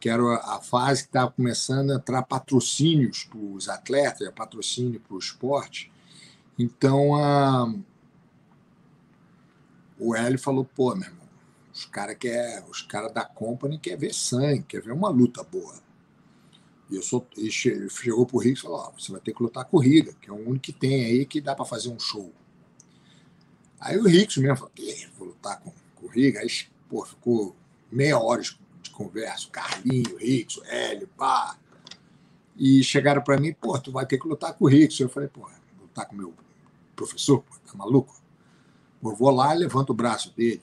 [0.00, 5.14] que era a fase que estava começando a entrar patrocínios para os atletas, patrocínio para
[5.14, 5.92] o esporte.
[6.58, 7.72] Então, a,
[10.02, 11.28] o Hélio falou, pô, meu irmão,
[11.72, 12.16] os caras
[12.68, 15.74] os cara da Company quer ver sangue, quer ver uma luta boa.
[16.90, 19.64] E eu sou, ele chegou pro Rick e falou, ó, você vai ter que lutar
[19.64, 21.98] com o Riga, que é o único que tem aí que dá para fazer um
[21.98, 22.30] show.
[23.80, 24.72] Aí o Rick mesmo falou,
[25.16, 26.40] vou lutar com, com o Riga.
[26.40, 26.48] Aí,
[26.88, 27.56] pô, ficou
[27.90, 31.56] meia hora de conversa, Carlinho, Rick, Hélio, pá.
[32.56, 35.00] E chegaram para mim, pô, tu vai ter que lutar com o Rick.
[35.00, 35.48] Eu falei, pô,
[35.80, 36.34] lutar com o meu
[36.94, 38.21] professor, pô, tá maluco?
[39.02, 40.62] Eu vou lá e levanto o braço dele.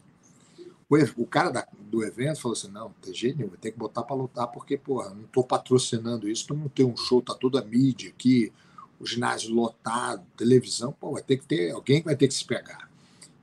[1.17, 4.01] O, cara da, do evento falou assim: não, tem jeito nenhum, vai ter que botar
[4.01, 7.59] para lutar, porque, porra, não estou patrocinando isso, tu não tem um show, tá toda
[7.59, 8.51] a mídia aqui,
[8.99, 12.89] o ginásio lotado, televisão, pô, vai ter que ter, alguém vai ter que se pegar.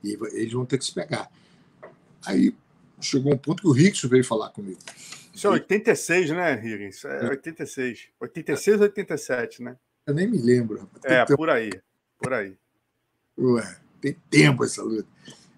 [0.03, 1.31] E eles vão ter que se pegar.
[2.25, 2.53] Aí
[2.99, 4.79] chegou um ponto que o Rickson veio falar comigo.
[5.33, 7.05] Isso é 86, né, Higgins?
[7.05, 8.09] É 86.
[8.19, 9.77] 86 ou 87, né?
[10.05, 10.89] Eu nem me lembro.
[11.05, 11.69] É, por aí.
[12.19, 12.57] Por aí.
[13.37, 15.07] Ué tem tempo essa luta.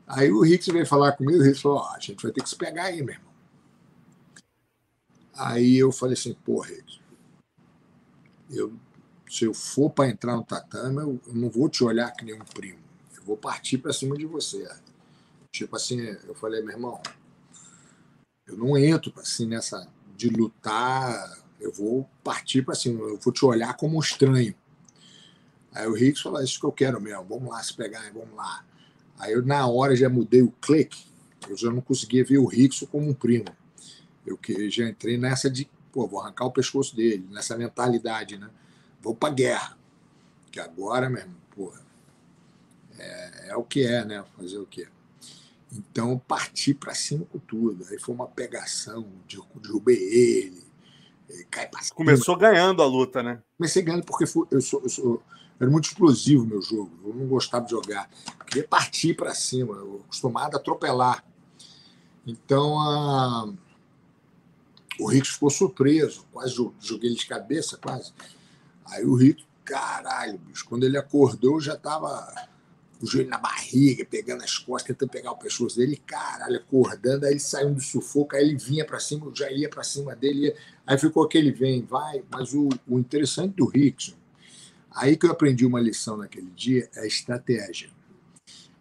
[0.07, 2.49] Aí o Rick veio falar comigo, o Rick falou: oh, a gente vai ter que
[2.49, 3.29] se pegar aí, meu irmão.
[5.35, 6.99] Aí eu falei assim: pô, Rick,
[8.49, 8.73] eu,
[9.29, 12.33] se eu for para entrar no tatame, eu, eu, não vou te olhar que nem
[12.33, 12.79] um primo.
[13.15, 14.67] Eu vou partir para cima de você.
[15.51, 16.99] Tipo assim, eu falei: meu irmão,
[18.47, 23.45] eu não entro assim nessa de lutar, eu vou partir para cima, eu vou te
[23.45, 24.55] olhar como um estranho.
[25.73, 28.65] Aí o Hicks falou: Isso que eu quero mesmo, vamos lá se pegar, vamos lá.
[29.17, 31.05] Aí eu, na hora, já mudei o clique,
[31.47, 33.45] eu já não conseguia ver o Hicks como um primo.
[34.25, 38.49] Eu que já entrei nessa de, pô, vou arrancar o pescoço dele, nessa mentalidade, né?
[39.01, 39.77] Vou pra guerra.
[40.51, 41.73] Que agora, mesmo, pô,
[42.97, 44.23] é, é o que é, né?
[44.37, 44.87] Fazer o quê?
[45.71, 47.85] Então, parti para cima com tudo.
[47.89, 49.07] Aí foi uma pegação,
[49.61, 50.63] derrubei ele,
[51.49, 53.41] cai pra Começou ganhando a luta, né?
[53.57, 55.23] Comecei ganhando porque fui, eu sou, eu sou
[55.59, 56.91] Era muito explosivo meu jogo.
[57.03, 58.09] Eu não gostava de jogar.
[58.39, 59.75] Eu queria partir para cima.
[59.75, 61.23] Eu acostumado a atropelar.
[62.25, 63.51] Então, a...
[64.99, 66.25] o Rick ficou surpreso.
[66.31, 68.13] Quase joguei ele de cabeça, quase.
[68.85, 70.65] Aí o Rick, caralho, bicho.
[70.65, 72.49] Quando ele acordou, já estava
[73.01, 77.31] o joelho na barriga, pegando as costas, tentando pegar o pescoço dele, caralho, acordando, aí
[77.31, 80.47] ele saiu do sufoco, aí ele vinha para cima, eu já ia para cima dele,
[80.47, 80.55] ia...
[80.85, 84.18] aí ficou aquele vem, vai, mas o, o interessante do Rickson,
[84.91, 87.89] aí que eu aprendi uma lição naquele dia, é estratégia.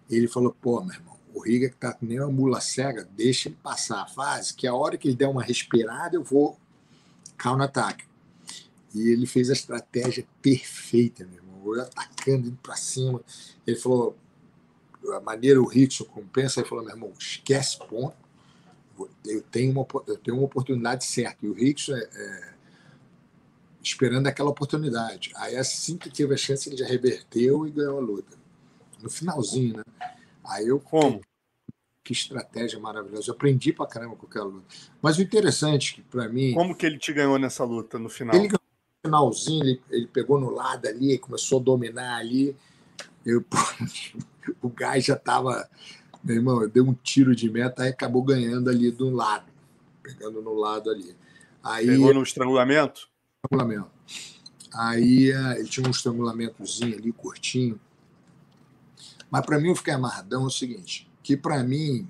[0.08, 3.58] Ele falou, pô, meu irmão, o Riga que tá nem uma mula cega, deixa ele
[3.62, 6.58] passar a fase, que a hora que ele der uma respirada, eu vou
[7.36, 8.04] counter-ataque.
[8.94, 13.22] E ele fez a estratégia perfeita, meu irmão, eu atacando, indo para cima,
[13.66, 14.16] ele falou,
[15.14, 18.16] a maneira o Rickson compensa, ele falou, meu irmão, esquece ponto,
[19.24, 21.46] eu tenho uma, eu tenho uma oportunidade certa.
[21.46, 22.54] E o Rickson é, é,
[23.82, 25.32] esperando aquela oportunidade.
[25.36, 28.36] Aí assim que teve a chance, ele já reverteu e ganhou a luta.
[29.02, 29.84] No finalzinho, né?
[30.44, 30.80] Aí eu.
[30.80, 31.20] Como?
[32.02, 33.30] Que estratégia maravilhosa.
[33.30, 34.66] Eu aprendi pra caramba com aquela luta.
[35.00, 36.54] Mas o interessante, para mim.
[36.54, 38.34] Como que ele te ganhou nessa luta no final?
[38.34, 42.56] Ele ganhou no finalzinho, ele, ele pegou no lado ali, começou a dominar ali.
[43.24, 43.44] Eu,
[44.62, 45.68] o gás já estava.
[46.24, 49.46] Meu irmão, deu um tiro de meta e acabou ganhando ali do lado,
[50.02, 51.14] pegando no lado ali.
[51.62, 53.08] Aí, Pegou no estrangulamento?
[53.44, 53.90] Estrangulamento.
[54.74, 57.80] Aí eh, ele tinha um estrangulamentozinho ali, curtinho.
[59.30, 62.08] Mas para mim, eu fiquei amarradão é o seguinte: que para mim,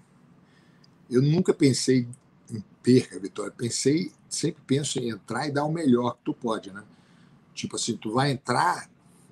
[1.11, 2.09] eu nunca pensei
[2.51, 3.53] em perca, Vitória.
[3.57, 6.83] Pensei, sempre penso em entrar e dar o melhor que tu pode, né?
[7.55, 8.89] Tipo assim, tu vai entrar,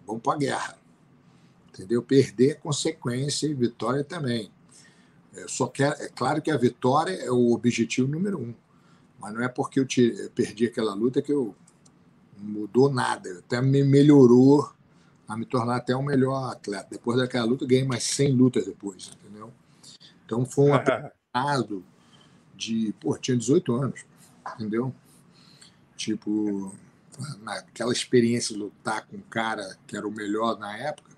[0.07, 0.87] vamos para a guerra
[1.77, 2.03] entendeu?
[2.03, 4.51] Perder é consequência e vitória também.
[5.35, 8.55] Eu só quero, é claro que a vitória é o objetivo número um,
[9.21, 11.55] mas não é porque eu, te, eu perdi aquela luta que eu
[12.39, 14.71] mudou nada, até me melhorou
[15.29, 16.89] a me tornar até um melhor atleta.
[16.91, 19.53] Depois daquela luta, ganhei mais 100 lutas depois, entendeu?
[20.25, 21.85] Então foi um aprendizado
[22.55, 24.05] de, pô, tinha 18 anos,
[24.55, 24.95] entendeu?
[25.97, 26.75] Tipo,
[27.43, 31.11] naquela experiência de lutar com um cara que era o melhor na época,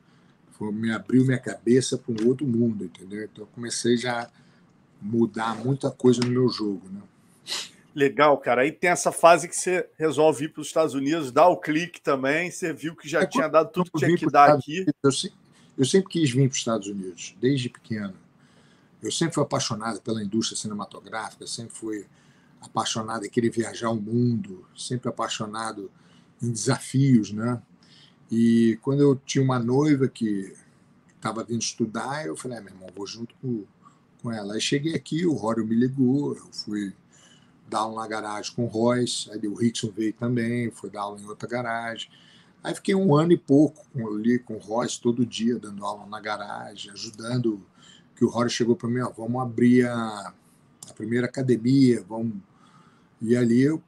[0.53, 3.25] foi, me abriu minha cabeça para um outro mundo, entendeu?
[3.25, 4.31] Então eu comecei já a
[5.01, 7.03] mudar muita coisa no meu jogo, né?
[7.99, 8.63] Legal, cara.
[8.63, 12.01] Aí tem essa fase que você resolve ir para os Estados Unidos, dá o clique
[12.01, 12.49] também.
[12.49, 14.87] Você viu que já é, tinha dado tudo que tinha que dar aqui.
[15.03, 15.11] Eu,
[15.77, 18.15] eu sempre quis vir para os Estados Unidos, desde pequeno.
[19.03, 22.07] Eu sempre fui apaixonado pela indústria cinematográfica, sempre fui
[22.61, 25.91] apaixonado em querer viajar o mundo, sempre apaixonado
[26.41, 27.61] em desafios, né?
[28.31, 30.55] E quando eu tinha uma noiva que
[31.17, 33.65] estava vindo estudar, eu falei, ah, meu irmão, vou junto com,
[34.23, 34.55] com ela.
[34.55, 36.93] Aí cheguei aqui, o Rório me ligou, eu fui
[37.69, 41.21] dar aula na garagem com o Royce, aí o Rickson veio também, foi dar aula
[41.21, 42.11] em outra garagem.
[42.63, 46.21] Aí fiquei um ano e pouco ali com o Royce, todo dia, dando aula na
[46.21, 47.65] garagem, ajudando,
[48.17, 50.33] que o Royce chegou para mim, ó, vamos abrir a,
[50.89, 52.37] a primeira academia, vamos...
[53.21, 53.83] E ali eu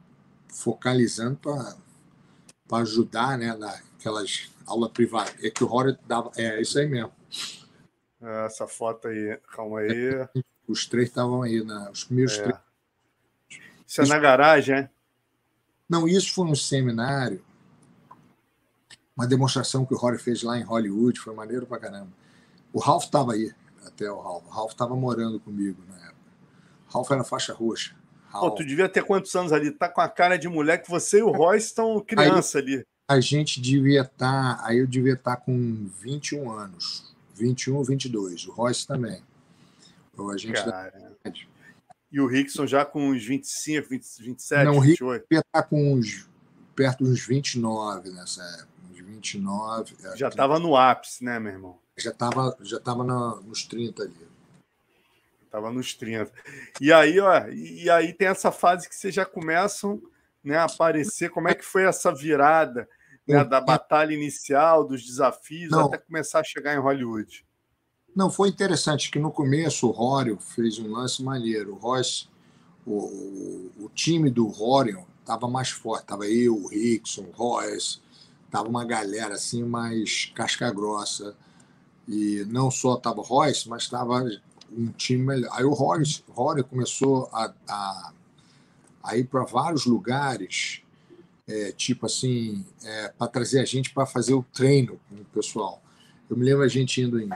[0.48, 5.34] focalizando para ajudar, né, na, aquelas aulas privadas.
[5.42, 6.30] É que o Rory dava.
[6.36, 7.12] É isso aí mesmo.
[8.22, 9.90] É, essa foto aí, calma aí.
[10.66, 11.88] Os três estavam aí, né?
[11.92, 12.42] os primeiros é.
[12.44, 12.58] três.
[13.90, 14.90] Isso é na garagem, é?
[15.88, 17.42] Não, isso foi um seminário,
[19.16, 22.10] uma demonstração que o Rory fez lá em Hollywood, foi maneiro pra caramba.
[22.72, 23.52] O Ralph estava aí,
[23.84, 24.46] até o Ralph.
[24.46, 26.14] O Ralph estava morando comigo na época.
[26.88, 27.96] O Ralph era faixa roxa.
[28.30, 29.72] Pô, tu devia ter quantos anos ali?
[29.72, 33.18] Tá com a cara de moleque, você e o Royce estão criança aí, ali a
[33.18, 38.52] gente devia estar, tá, aí eu devia estar tá com 21 anos, 21, 22, o
[38.52, 39.20] Royce também.
[40.12, 40.92] Então, a gente Cara.
[42.10, 44.80] E o Rickson já com uns 25, 20, 27, Não, 28?
[44.80, 46.28] o Rickson devia estar tá com uns,
[46.74, 49.96] perto dos 29 nessa época, uns 29.
[50.02, 51.78] É, já estava no ápice, né, meu irmão?
[51.96, 54.30] Já estava já tava nos 30 ali.
[55.44, 56.32] Estava nos 30.
[56.80, 60.00] E aí, ó, e aí tem essa fase que vocês já começam
[60.42, 61.28] né, a aparecer.
[61.30, 62.88] Como é que foi essa virada?
[63.30, 65.86] né, da batalha inicial, dos desafios, não.
[65.86, 67.44] até começar a chegar em Hollywood.
[68.14, 71.74] Não, foi interessante que no começo o Horion fez um lance maneiro.
[71.74, 72.26] O Royce,
[72.84, 76.02] o, o, o time do Horion estava mais forte.
[76.02, 78.00] Estava eu, o Rickson, o Royce,
[78.46, 81.36] estava uma galera assim mais casca grossa.
[82.08, 84.24] E não só estava o Royce, mas estava
[84.72, 85.50] um time melhor.
[85.52, 88.12] Aí o Royce, o começou a, a,
[89.04, 90.82] a ir para vários lugares
[91.50, 95.82] é, tipo assim, é, para trazer a gente para fazer o treino com o pessoal.
[96.28, 97.28] Eu me lembro a gente indo em,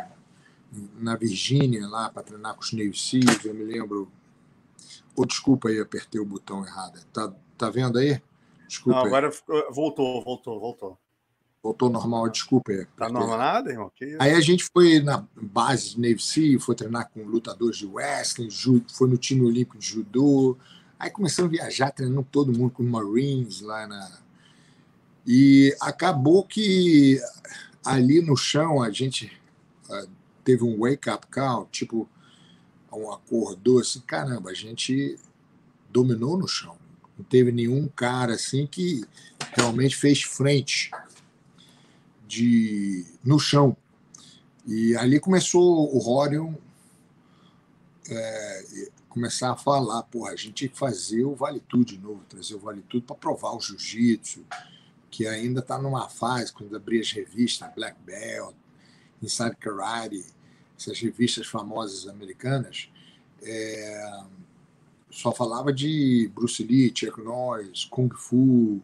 [0.99, 4.11] na Virgínia lá para treinar com os Navy Seals, eu me lembro.
[5.17, 7.05] Oh, desculpa aí, apertei o botão errado.
[7.13, 8.21] Tá, tá vendo aí?
[8.67, 8.99] Desculpa.
[8.99, 9.65] Não, agora aí.
[9.71, 10.99] voltou, voltou, voltou.
[11.63, 12.73] Voltou normal, desculpa.
[12.73, 13.91] É, tá normal nada, irmão?
[14.19, 18.51] Aí a gente foi na base de Navy Sea, foi treinar com lutadores de wrestling,
[18.93, 20.59] foi no time olímpico de judô.
[20.99, 24.19] Aí começamos a viajar, treinando todo mundo com Marines lá na.
[25.27, 27.19] E acabou que
[27.83, 29.33] ali no chão a gente
[30.44, 32.09] teve um wake-up call, tipo,
[32.92, 35.18] um acordou assim, caramba, a gente
[35.90, 36.76] dominou no chão.
[37.18, 39.04] Não teve nenhum cara assim que
[39.52, 40.90] realmente fez frente
[42.26, 43.76] de no chão.
[44.66, 46.54] E ali começou o Rorion
[48.09, 48.64] é,
[49.09, 52.54] começar a falar, porra, a gente tinha que fazer o Vale Tudo de novo, trazer
[52.54, 54.44] o Vale Tudo para provar o jiu-jitsu,
[55.11, 58.54] que ainda está numa fase, quando abri as revistas, Black Belt,
[59.22, 60.24] Inside Karate,
[60.79, 62.89] essas revistas famosas americanas,
[63.43, 64.25] é,
[65.11, 68.81] só falava de Bruce Lee, Chuck Norris, Kung Fu,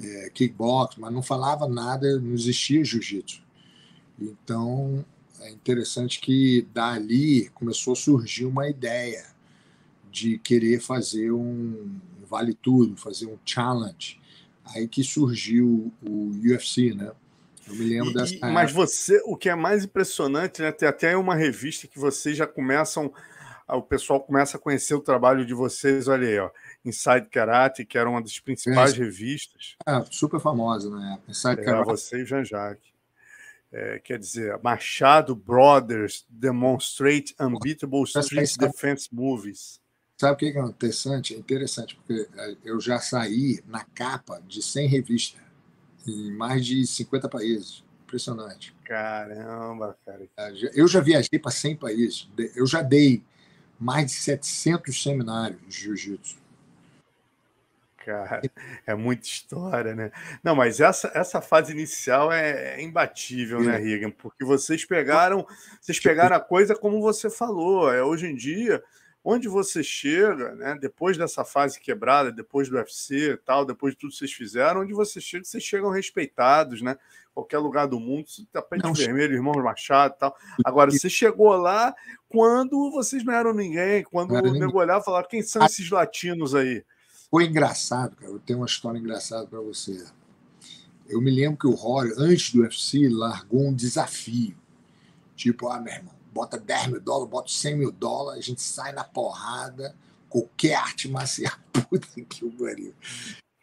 [0.00, 3.42] é, kickbox, mas não falava nada, não existia jiu-jitsu.
[4.18, 5.04] Então,
[5.40, 9.26] é interessante que dali começou a surgir uma ideia
[10.10, 11.98] de querer fazer um
[12.28, 14.18] vale tudo, fazer um challenge.
[14.64, 17.12] Aí que surgiu o UFC, né?
[17.66, 18.34] Eu me lembro dessa.
[18.34, 20.72] E, mas você, o que é mais impressionante, né?
[20.72, 23.12] Tem até uma revista que vocês já começam,
[23.68, 26.08] o pessoal começa a conhecer o trabalho de vocês.
[26.08, 26.50] Olha aí, ó,
[26.84, 29.76] Inside Karate, que era uma das principais é, revistas.
[29.86, 31.30] É, super famosa época.
[31.30, 31.86] Inside é, Karate.
[31.86, 32.92] Você e Jean-Jacques.
[33.74, 39.80] É, quer dizer, Machado Brothers Demonstrate Unbeatable Street Defense Movies.
[40.20, 41.34] Sabe o que é interessante?
[41.34, 45.40] É interessante, porque é, eu já saí na capa de 100 revistas
[46.06, 47.84] em mais de 50 países.
[48.04, 48.74] Impressionante.
[48.84, 50.28] Caramba, cara.
[50.36, 52.28] É, eu já viajei para 100 países.
[52.54, 53.22] Eu já dei
[53.78, 56.42] mais de 700 seminários de jiu-jitsu.
[58.04, 58.42] Cara,
[58.86, 60.10] é muita história, né?
[60.42, 64.10] Não, mas essa, essa fase inicial é, é imbatível, né, Regan?
[64.10, 65.46] Porque vocês pegaram,
[65.80, 67.92] vocês pegaram a coisa como você falou.
[67.92, 68.82] É hoje em dia,
[69.24, 70.76] onde você chega, né?
[70.80, 74.92] Depois dessa fase quebrada, depois do UFC, tal, depois de tudo que vocês fizeram, onde
[74.92, 76.96] você chega, vocês chegam respeitados, né?
[77.34, 80.36] Qualquer lugar do mundo, tapete não, vermelho, irmão Machado, tal.
[80.64, 81.94] Agora, você chegou lá
[82.28, 86.54] quando vocês não eram ninguém, quando o nego olhava e falava quem são esses latinos
[86.54, 86.84] aí?
[87.30, 88.30] Foi engraçado, cara.
[88.30, 90.04] Eu tenho uma história engraçada para você.
[91.08, 94.54] Eu me lembro que o Rory, antes do UFC, largou um desafio.
[95.34, 98.92] Tipo, ah, meu irmão, bota 10 mil dólares, bota 100 mil dólares, a gente sai
[98.92, 99.94] na porrada,
[100.28, 101.52] qualquer arte marcial.
[101.90, 102.94] Puta que pariu.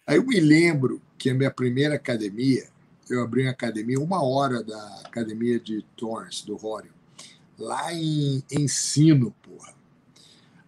[0.06, 2.68] Aí eu me lembro que a minha primeira academia,
[3.10, 6.92] eu abri uma academia, uma hora da academia de Torrance, do Rory,
[7.58, 9.74] lá em Ensino, porra.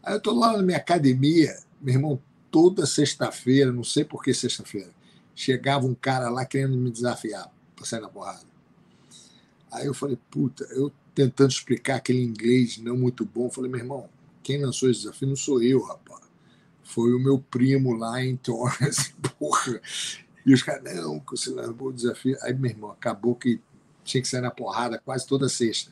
[0.03, 4.33] Aí eu tô lá na minha academia, meu irmão, toda sexta-feira, não sei por que
[4.33, 4.91] sexta-feira,
[5.35, 8.51] chegava um cara lá querendo me desafiar para sair na porrada.
[9.71, 14.09] Aí eu falei, puta, eu tentando explicar aquele inglês não muito bom, falei, meu irmão,
[14.43, 16.21] quem lançou esse desafio não sou eu, rapaz.
[16.83, 19.81] Foi o meu primo lá em Torres, porra.
[20.45, 22.37] E os caras, não, que você largou o desafio.
[22.41, 23.61] Aí, meu irmão, acabou que
[24.03, 25.91] tinha que sair na porrada quase toda sexta.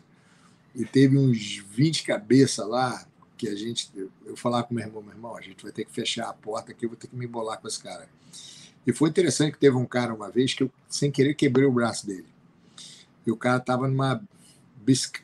[0.76, 3.06] E teve uns 20 cabeças lá,
[3.38, 3.90] que a gente,
[4.26, 6.72] eu falar com meu irmão, meu irmão, a gente vai ter que fechar a porta
[6.72, 8.10] aqui, eu vou ter que me embolar com esse cara.
[8.86, 11.72] E foi interessante que teve um cara uma vez que eu, sem querer, quebrei o
[11.72, 12.28] braço dele.
[13.26, 14.22] E o cara tava numa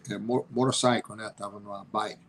[0.10, 1.30] é, motorcycle, né?
[1.38, 2.20] Tava numa bike.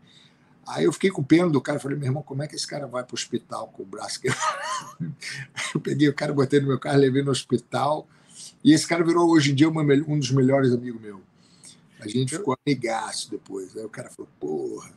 [0.66, 2.86] Aí eu fiquei com pena do cara, falei, meu irmão, como é que esse cara
[2.88, 4.42] vai para o hospital com o braço quebrado?
[5.72, 8.08] Eu peguei o cara, botei no meu carro, levei no hospital.
[8.64, 11.20] E esse cara virou hoje em dia um dos melhores amigos meus.
[12.00, 13.76] A gente ficou amigaço depois.
[13.76, 14.90] Aí o cara falou, porra,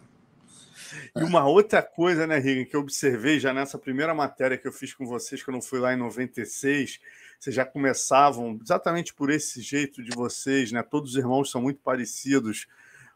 [1.15, 4.71] e uma outra coisa, né, Rigan, que eu observei já nessa primeira matéria que eu
[4.71, 6.99] fiz com vocês, quando eu fui lá em 96,
[7.39, 10.83] vocês já começavam exatamente por esse jeito de vocês, né?
[10.83, 12.67] Todos os irmãos são muito parecidos,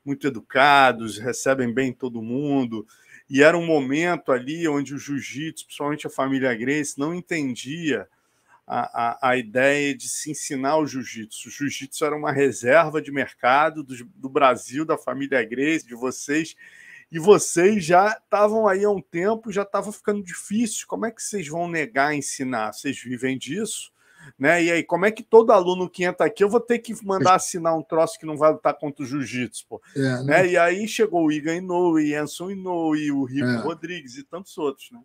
[0.04, 2.88] muito educados, recebem bem todo mundo.
[3.30, 8.08] E era um momento ali onde o jiu-jitsu, principalmente a família Grace, não entendia
[8.66, 11.50] a, a, a, ideia de se ensinar o jiu-jitsu.
[11.50, 16.56] O jiu-jitsu era uma reserva de mercado do, do Brasil, da família Grace, de vocês,
[17.12, 20.88] e vocês já estavam aí há um tempo, já estava ficando difícil.
[20.88, 22.72] Como é que vocês vão negar ensinar?
[22.72, 23.93] Vocês vivem disso?
[24.38, 24.64] Né?
[24.64, 27.36] E aí, como é que todo aluno que entra aqui, eu vou ter que mandar
[27.36, 29.82] assinar um troço que não vai lutar contra o jiu-jitsu, pô.
[29.96, 30.24] É, né?
[30.24, 30.48] né?
[30.48, 33.58] E aí chegou o Igan Inoue, Enson Inoue, o Rico é.
[33.58, 35.00] Rodrigues e tantos outros, né?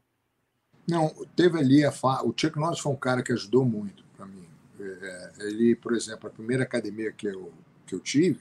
[0.89, 2.23] Não, teve ali a fa...
[2.23, 4.47] o Chuck Norris foi um cara que ajudou muito para mim.
[4.81, 7.53] É, ele, por exemplo, a primeira academia que eu,
[7.87, 8.41] que eu tive,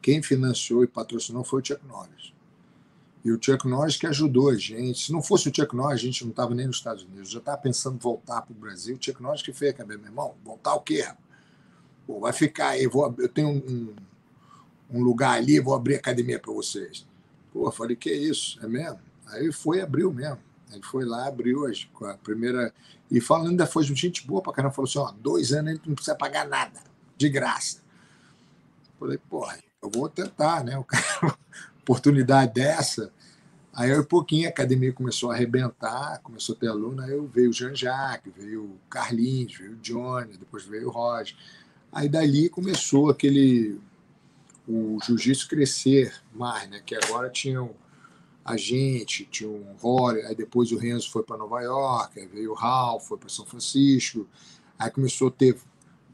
[0.00, 2.32] quem financiou e patrocinou foi o Chuck Norris.
[3.24, 5.06] E o Chuck Norris que ajudou a gente.
[5.06, 7.30] Se não fosse o Chuck Norris, a gente não estava nem nos Estados Unidos.
[7.30, 8.96] Já estava pensando em voltar para o Brasil.
[8.96, 11.06] O Chuck Norris que fez a cabeça, meu irmão, voltar o quê?
[12.06, 13.94] Pô, vai ficar aí, vou, eu tenho um,
[14.90, 17.06] um lugar ali, vou abrir academia para vocês.
[17.52, 18.58] Pô, falei, que isso?
[18.62, 19.00] É mesmo?
[19.26, 20.38] Aí foi abriu mesmo.
[20.72, 22.72] Ele foi lá, abriu as, a primeira.
[23.10, 24.74] E falando, ainda foi gente boa pra caramba.
[24.74, 26.80] Falou assim: ó, dois anos gente não precisa pagar nada,
[27.16, 27.82] de graça.
[28.98, 30.76] Falei, porra, eu vou tentar, né?
[30.76, 31.38] O cara,
[31.88, 33.10] oportunidade dessa.
[33.72, 37.00] Aí, um pouquinho, a academia começou a arrebentar, começou a ter aluno.
[37.00, 41.36] Aí veio o Jean-Jacques, veio o Carlinhos, veio o Johnny, depois veio o Roger.
[41.90, 43.80] Aí, dali, começou aquele.
[44.66, 46.82] o jiu-jitsu crescer mais, né?
[46.84, 47.74] Que agora tinham
[48.44, 52.52] a gente, tinha um Rory, aí depois o Renzo foi para Nova York, aí veio
[52.52, 54.26] o Ralph, foi para São Francisco,
[54.78, 55.54] aí começou a ter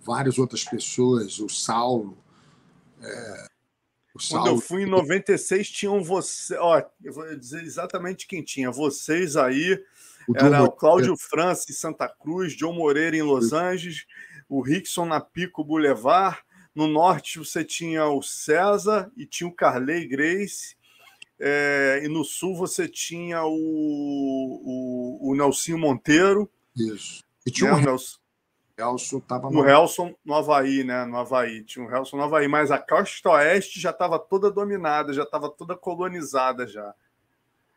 [0.02, 2.18] várias outras pessoas, o Saulo.
[3.00, 3.53] É, o Saulo...
[4.28, 9.36] Quando eu fui em 96, tinham você, ó, eu vou dizer exatamente quem tinha, vocês
[9.36, 9.82] aí,
[10.28, 14.06] o era o Cláudio França em Santa Cruz, John Moreira em Los Angeles,
[14.48, 16.38] o Rickson na Pico Boulevard,
[16.74, 20.76] no norte você tinha o César e tinha o Carley Grace,
[21.38, 26.48] é, e no sul você tinha o, o, o Nelsinho Monteiro.
[26.76, 27.24] Isso.
[27.44, 28.18] E tinha né, o Nelson.
[28.76, 29.62] Helson estava no...
[29.62, 31.04] no Helson no Havaí, né?
[31.04, 31.62] No Havaí.
[31.64, 35.48] Tinha o Helson no Havaí, mas a costa oeste já estava toda dominada, já estava
[35.48, 36.94] toda colonizada já.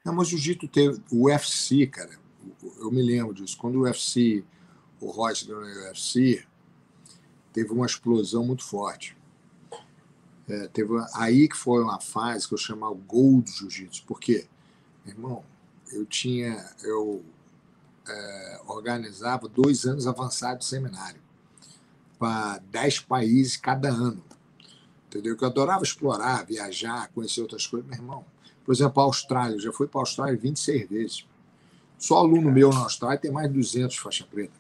[0.04, 1.02] Não, mas o jiu-jitsu teve.
[1.12, 2.18] O UFC, cara,
[2.80, 3.58] eu me lembro disso.
[3.58, 4.44] Quando o UFC,
[5.00, 6.46] o Royce ganhou o UFC,
[7.54, 9.16] teve uma explosão muito forte.
[10.50, 14.06] É, teve aí que foi uma fase que eu chamava gol do jiu-jitsu.
[14.06, 14.48] Por quê?
[15.06, 15.44] Meu irmão,
[15.92, 16.66] eu tinha.
[16.84, 17.24] Eu
[18.10, 21.22] é, organizava dois anos avançados de seminário
[22.18, 24.24] para dez países cada ano.
[25.08, 25.38] Entendeu?
[25.38, 27.90] Que eu adorava explorar, viajar, conhecer outras coisas.
[27.90, 28.26] Meu irmão,
[28.66, 31.28] por exemplo, a Austrália, eu já fui para a Austrália 26 vezes.
[31.98, 34.54] Só aluno meu na Austrália tem mais de 200 faixa preta.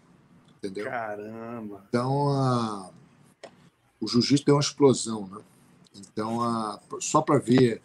[0.58, 0.86] Entendeu?
[0.86, 1.84] Caramba!
[1.89, 2.89] Então, a...
[4.00, 5.41] o jiu-jitsu deu uma explosão, né?
[5.95, 7.82] Então, a, só para ver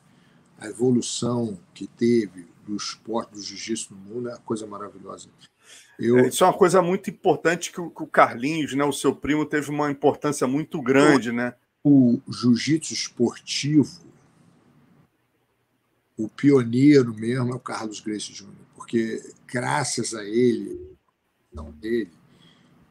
[0.59, 5.29] a evolução que teve do esporte do jiu-jitsu no mundo é uma coisa maravilhosa.
[5.99, 6.19] Eu...
[6.19, 9.15] É, isso é uma coisa muito importante que o, que o, Carlinhos, né, o seu
[9.15, 11.55] primo, teve uma importância muito grande, o, né?
[11.85, 14.01] O jiu-jitsu esportivo,
[16.17, 20.97] o pioneiro mesmo é o Carlos Gracie Jr., porque graças a ele,
[21.53, 22.11] não dele,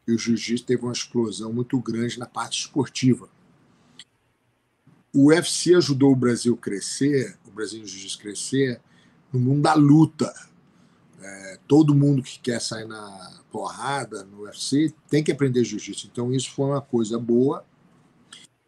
[0.06, 3.28] o jiu-jitsu teve uma explosão muito grande na parte esportiva
[5.14, 8.80] o UFC ajudou o Brasil a crescer, o Brasil Jiu-Jitsu crescer
[9.32, 10.32] no mundo da luta.
[11.22, 16.08] É, todo mundo que quer sair na porrada no UFC tem que aprender jiu-jitsu.
[16.10, 17.64] Então isso foi uma coisa boa,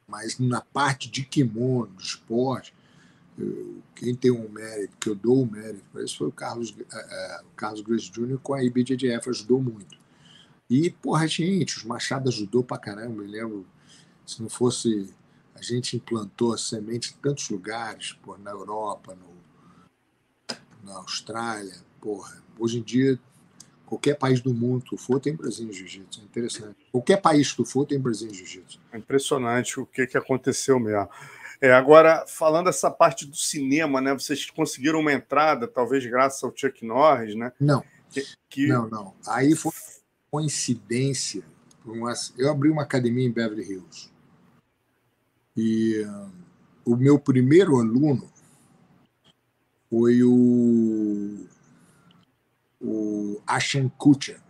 [0.07, 2.73] mas na parte de kimono, do esporte,
[3.37, 6.75] eu, quem tem um mérito, que eu dou o mérito para isso, foi o Carlos,
[6.93, 8.39] é, é, o Carlos Grace Jr.
[8.39, 9.99] com a IBJJF, ajudou muito.
[10.71, 13.23] E, porra, gente, os Machado ajudou pra caramba.
[13.23, 13.67] Eu lembro,
[14.25, 15.13] se não fosse
[15.55, 21.77] a gente implantou a semente em tantos lugares, por na Europa, no, na Austrália.
[22.05, 22.37] Porra.
[22.59, 23.19] Hoje em dia,
[23.87, 26.21] qualquer país do mundo que tu for tem Brasil Jiu-Jitsu.
[26.21, 26.77] É interessante.
[26.93, 28.79] Qualquer país que tu for tem Brasil Jiu-Jitsu.
[28.93, 31.09] É impressionante o que, que aconteceu mesmo.
[31.63, 34.13] É, agora, falando essa parte do cinema, né?
[34.13, 37.51] Vocês conseguiram uma entrada, talvez graças ao Chuck Norris, né?
[37.59, 37.83] Não.
[38.11, 38.67] Que, que...
[38.67, 39.15] Não, não.
[39.27, 39.73] Aí foi
[40.31, 41.43] coincidência.
[42.37, 44.11] Eu abri uma academia em Beverly Hills.
[45.57, 46.31] E uh,
[46.85, 48.31] o meu primeiro aluno
[49.89, 51.47] foi o,
[52.85, 54.41] o Ashan Kutcher.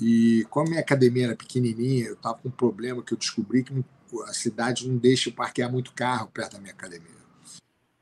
[0.00, 3.84] E como minha academia era pequenininha, eu estava com um problema que eu descobri que
[4.26, 7.10] a cidade não deixa parquear muito carro perto da minha academia.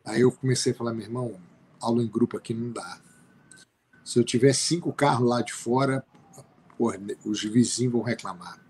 [0.04, 1.40] Aí eu comecei a falar, meu irmão,
[1.80, 3.00] aula em grupo aqui não dá.
[4.04, 6.04] Se eu tiver cinco carros lá de fora,
[6.78, 8.60] porra, os vizinhos vão reclamar.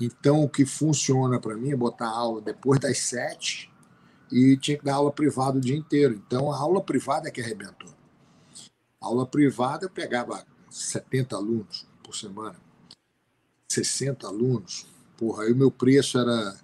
[0.00, 3.70] Então, o que funciona para mim é botar aula depois das sete
[4.30, 6.14] e tinha que dar aula privada o dia inteiro.
[6.14, 8.01] Então, a aula privada é que arrebentou.
[9.02, 12.56] Aula privada eu pegava 70 alunos por semana,
[13.68, 14.86] 60 alunos.
[15.18, 16.56] Porra, aí o meu preço era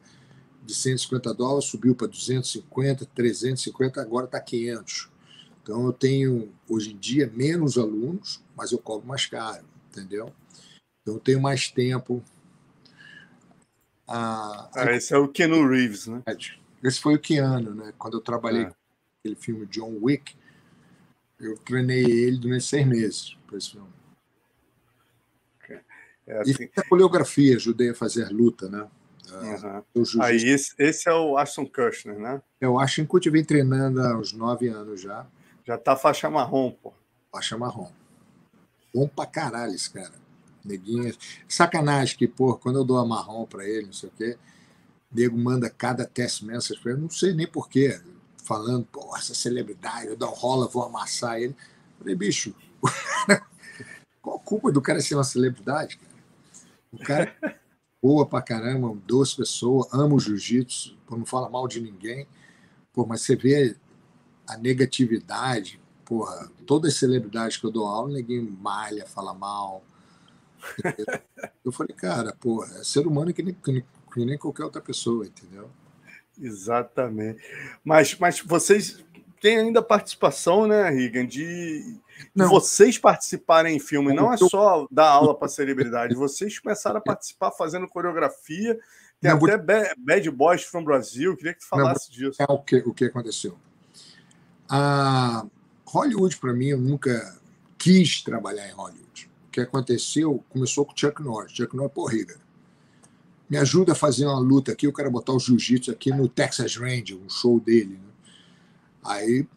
[0.65, 5.11] de 150 dólares, subiu para 250, 350, agora está 500.
[5.63, 10.33] Então, eu tenho, hoje em dia, menos alunos, mas eu cobro mais caro, entendeu?
[11.03, 12.23] Então, eu tenho mais tempo,
[14.09, 16.23] a, ah, esse é o Keanu Reeves, né?
[16.83, 17.93] Esse foi o Keanu, né?
[17.99, 18.65] Quando eu trabalhei é.
[18.65, 18.75] com
[19.21, 20.35] aquele filme John Wick,
[21.41, 23.89] eu treinei ele durante seis meses para esse filme.
[26.27, 26.65] É assim...
[26.65, 28.87] E a coreografia, ajudei a fazer luta, né?
[29.31, 30.23] Uhum.
[30.23, 32.41] Aí esse, esse, é o Ashton Kutcher, né?
[32.61, 35.27] É o Ashton Kutcher vem treinando há uns nove anos já.
[35.67, 36.93] Já tá faixa marrom, pô.
[37.31, 37.91] Faixa marrom.
[38.95, 40.15] Bom pra caralho esse cara.
[40.65, 41.15] Neguinho.
[41.47, 44.39] Sacanagem que, pô, quando eu dou a marrom para ele, não sei o quê,
[45.13, 48.01] nego manda cada teste message para ele, não sei nem porquê,
[48.49, 51.55] falando, pô, essa celebridade, eu dou rola, vou amassar ele.
[51.93, 52.55] Eu falei, bicho,
[54.23, 56.19] qual a culpa do cara ser uma celebridade, cara?
[56.91, 57.55] O cara é
[58.03, 62.27] boa pra caramba, duas pessoas, ama o jiu-jitsu, não fala mal de ninguém.
[62.91, 63.77] Pô, mas você vê
[64.49, 69.85] a negatividade, porra, todas as celebridades que eu dou aula, ninguém malha, fala mal.
[71.63, 75.71] Eu falei, cara, porra, é ser humano que nem, que nem qualquer outra pessoa, entendeu?
[76.41, 77.43] Exatamente.
[77.85, 79.05] Mas, mas vocês
[79.41, 81.83] têm ainda participação, né, Regan, de,
[82.35, 84.13] de vocês participarem em filme.
[84.13, 86.15] Não é só dar aula para celebridade.
[86.15, 88.79] Vocês começaram a participar fazendo coreografia.
[89.21, 91.37] Tem não, até Bad Boys from Brasil.
[91.37, 92.43] Queria que tu falasse não, disso.
[92.43, 93.59] É o que, o que aconteceu.
[94.69, 95.45] A
[95.87, 97.37] Hollywood, para mim, eu nunca
[97.77, 99.31] quis trabalhar em Hollywood.
[99.49, 101.53] O que aconteceu começou com o Chuck Norris.
[101.53, 102.37] Chuck Norris, pô, Riga,
[103.49, 106.77] me ajuda a fazer uma luta aqui, eu quero botar o jiu-jitsu aqui no Texas
[106.77, 107.95] Ranger, um show dele.
[107.95, 108.11] Né?
[109.05, 109.49] Aí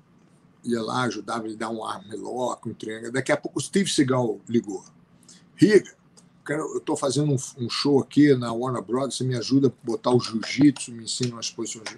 [0.63, 3.11] ia lá, ajudava ele a dar um armlock, um triângulo.
[3.11, 4.83] Daqui a pouco o Steve Seagal ligou.
[5.55, 5.93] Riga,
[6.49, 9.15] eu estou fazendo um, um, show aqui na Warner Bros.
[9.15, 11.97] Você me ajuda a botar o jiu-jitsu, me ensina umas posições.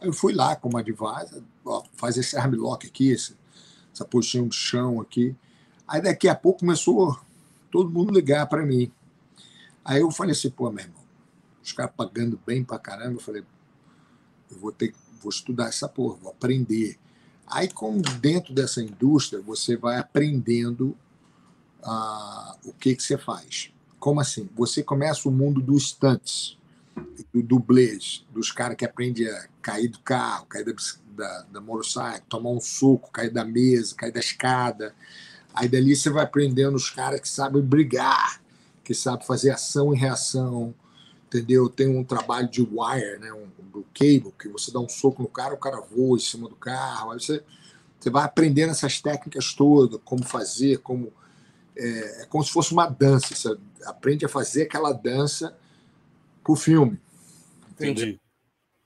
[0.00, 3.36] Aí eu fui lá como advisor, ó, faz esse armlock aqui, esse,
[3.92, 5.34] essa posição de chão aqui.
[5.86, 7.18] Aí daqui a pouco começou
[7.70, 8.90] todo mundo ligar para mim.
[9.84, 10.99] Aí eu falei assim, pô, meu irmão,
[11.62, 13.44] os caras pagando bem pra caramba, eu falei,
[14.50, 16.98] eu vou ter vou estudar essa porra, vou aprender.
[17.46, 20.96] Aí, como dentro dessa indústria, você vai aprendendo
[21.82, 23.72] ah, o que, que você faz.
[23.98, 24.48] Como assim?
[24.56, 26.56] Você começa o mundo dos stunts,
[27.32, 30.72] do dublês, dos caras que aprendem a cair do carro, cair da,
[31.14, 34.94] da, da motorcycle, tomar um soco, cair da mesa, cair da escada.
[35.52, 38.40] Aí dali você vai aprendendo os caras que sabem brigar,
[38.84, 40.74] que sabem fazer ação e reação,
[41.30, 41.68] entendeu?
[41.68, 43.32] Tem um trabalho de wire, né?
[43.32, 46.48] Um, do cable, que você dá um soco no cara, o cara voa em cima
[46.48, 47.12] do carro.
[47.12, 47.42] Aí você,
[47.98, 51.12] você vai aprendendo essas técnicas todas, como fazer, como.
[51.76, 53.34] É, é como se fosse uma dança.
[53.34, 53.56] Você
[53.86, 55.56] aprende a fazer aquela dança
[56.42, 57.00] pro filme.
[57.70, 57.92] Entendeu?
[57.92, 58.20] Entendi.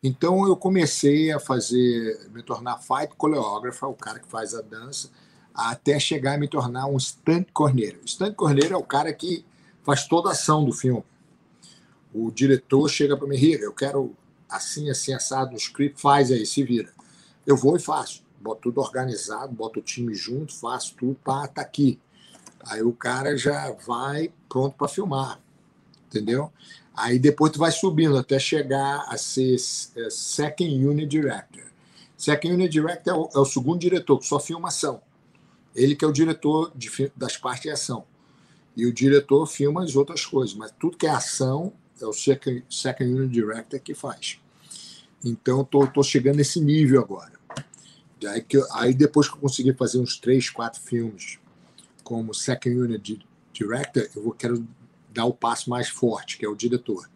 [0.02, 5.08] Então eu comecei a fazer, me tornar fight coreógrafo, o cara que faz a dança,
[5.54, 8.00] até chegar a me tornar um stunt corneiro.
[8.04, 9.46] O stunt corneiro é o cara que
[9.82, 11.02] faz toda a ação do filme.
[12.14, 14.14] O diretor chega para mim, Riga, eu quero
[14.48, 16.92] assim, assim, assado no script, faz aí, se vira.
[17.44, 18.22] Eu vou e faço.
[18.40, 21.98] Boto tudo organizado, boto o time junto, faço tudo, pá, tá aqui.
[22.60, 25.40] Aí o cara já vai pronto para filmar,
[26.06, 26.52] entendeu?
[26.96, 29.56] Aí depois tu vai subindo até chegar a ser
[29.96, 31.64] é, Second Unit Director.
[32.16, 35.02] Second Unit Director é o, é o, segundo diretor, que só filma ação.
[35.74, 38.04] Ele que é o diretor de, das partes de ação.
[38.76, 41.72] E o diretor filma as outras coisas, mas tudo que é ação
[42.04, 44.38] é o Second, second Unit Director que faz.
[45.24, 47.32] Então, estou tô, tô chegando nesse nível agora.
[48.26, 51.38] Aí, que, aí depois que eu conseguir fazer uns três, quatro filmes
[52.02, 54.66] como Second Unit Director, eu vou, quero
[55.12, 57.08] dar o passo mais forte, que é o diretor.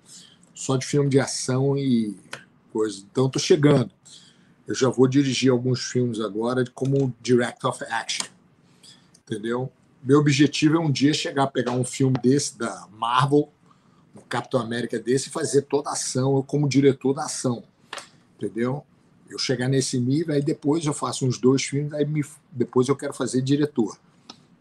[0.55, 2.16] Só de filme de ação e
[2.72, 3.05] coisa.
[3.11, 3.91] Então, estou chegando.
[4.66, 8.26] Eu já vou dirigir alguns filmes agora como Director of Action.
[9.26, 9.70] Entendeu?
[10.03, 13.51] Meu objetivo é um dia chegar a pegar um filme desse da Marvel
[14.29, 17.64] Capitão América desse e fazer toda a ação, eu como diretor da ação,
[18.37, 18.85] entendeu?
[19.29, 22.97] Eu chegar nesse nível, aí depois eu faço uns dois filmes, aí me, depois eu
[22.97, 23.99] quero fazer diretor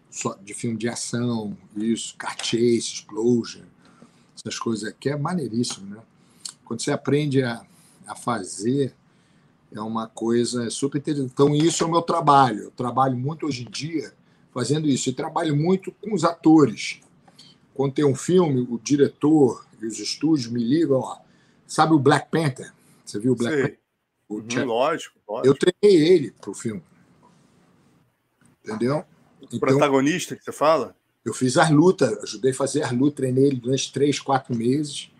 [0.09, 3.63] só de filme de ação, isso, car chase, explosion,
[4.35, 6.01] essas coisas aqui é maneiríssimo, né?
[6.65, 7.65] Quando você aprende a,
[8.05, 8.93] a fazer,
[9.71, 11.31] é uma coisa super interessante.
[11.31, 12.63] Então, isso é o meu trabalho.
[12.63, 14.13] Eu trabalho muito hoje em dia
[14.53, 15.09] fazendo isso.
[15.09, 16.99] E trabalho muito com os atores
[17.77, 21.19] quando tem um filme, o diretor e os estúdios me ligam, ó,
[21.67, 22.73] sabe o Black Panther?
[23.05, 23.55] Você viu o Black.
[23.55, 23.79] Panther?
[24.27, 26.81] O uhum, lógico, lógico, Eu treinei ele para o filme.
[28.65, 29.05] Entendeu?
[29.39, 30.95] O então, protagonista que você fala?
[31.23, 35.11] Eu fiz as lutas, ajudei a fazer as lutas, treinei ele durante três, quatro meses.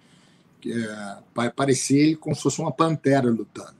[0.66, 3.78] É, para parecer ele como se fosse uma pantera lutando.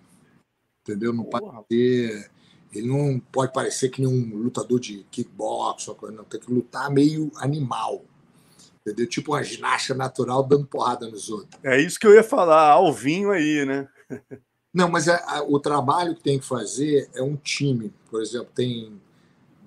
[0.84, 1.12] Entendeu?
[1.12, 2.30] Não parecer.
[2.72, 6.24] Ele não pode parecer que nem um lutador de kickbox, não.
[6.24, 8.06] Tem que lutar meio animal
[8.88, 9.08] entendeu?
[9.08, 11.60] Tipo uma ginástica natural dando porrada nos outros.
[11.64, 13.88] É isso que eu ia falar, alvinho aí, né?
[14.74, 17.94] Não, mas é, o trabalho que tem que fazer é um time.
[18.10, 19.02] Por exemplo, tem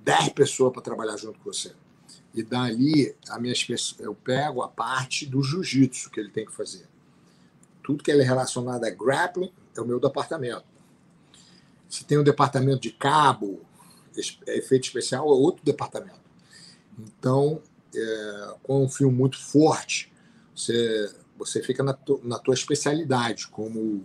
[0.04, 1.72] 10 pessoas para trabalhar junto com você.
[2.32, 3.54] E dali, a minha,
[3.98, 6.88] eu pego a parte do jiu-jitsu que ele tem que fazer.
[7.82, 10.64] Tudo que é relacionado a grappling é o meu departamento.
[11.88, 13.60] Se tem um departamento de cabo,
[14.46, 16.20] efeito especial, é outro departamento.
[16.96, 17.60] Então,
[17.94, 20.12] é, com um filme muito forte,
[20.54, 24.04] você, você fica na, tu, na tua especialidade, como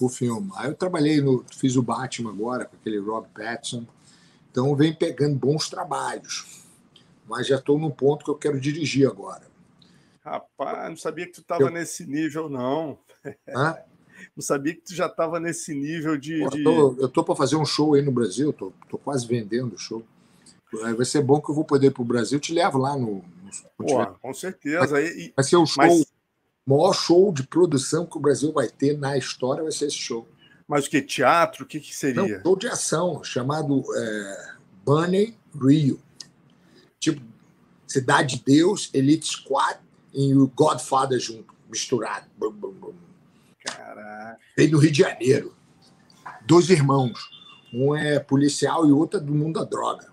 [0.00, 0.50] o filme.
[0.56, 1.44] Aí eu trabalhei no.
[1.56, 3.86] fiz o Batman agora, com aquele Rob Pattinson.
[4.50, 6.64] Então vem pegando bons trabalhos.
[7.26, 9.46] Mas já estou no ponto que eu quero dirigir agora.
[10.24, 11.70] Rapaz, não sabia que tu estava eu...
[11.70, 12.98] nesse nível, não.
[13.48, 13.76] Hã?
[14.34, 16.40] Não sabia que tu já estava nesse nível de.
[16.64, 19.74] Pô, eu estou para fazer um show aí no Brasil, estou tô, tô, quase vendendo
[19.74, 20.04] o show.
[20.72, 23.24] Vai ser bom que eu vou poder ir para o Brasil, te levo lá no.
[23.78, 24.86] no Pô, com certeza.
[24.86, 26.06] Vai, e, vai ser o show, mas...
[26.66, 30.28] maior show de produção que o Brasil vai ter na história, vai ser esse show.
[30.66, 31.00] Mas o que?
[31.00, 31.64] Teatro?
[31.64, 32.22] O que, que seria?
[32.22, 34.52] Não, show de ação, chamado é,
[34.84, 35.98] Bunny Rio.
[37.00, 37.22] Tipo,
[37.86, 39.78] Cidade de Deus, Elite Squad
[40.12, 42.26] e o Godfather junto, misturado.
[43.64, 44.38] Caraca.
[44.54, 45.54] Veio do Rio de Janeiro.
[46.44, 47.30] Dois irmãos.
[47.72, 50.12] Um é policial e outro é do mundo da droga.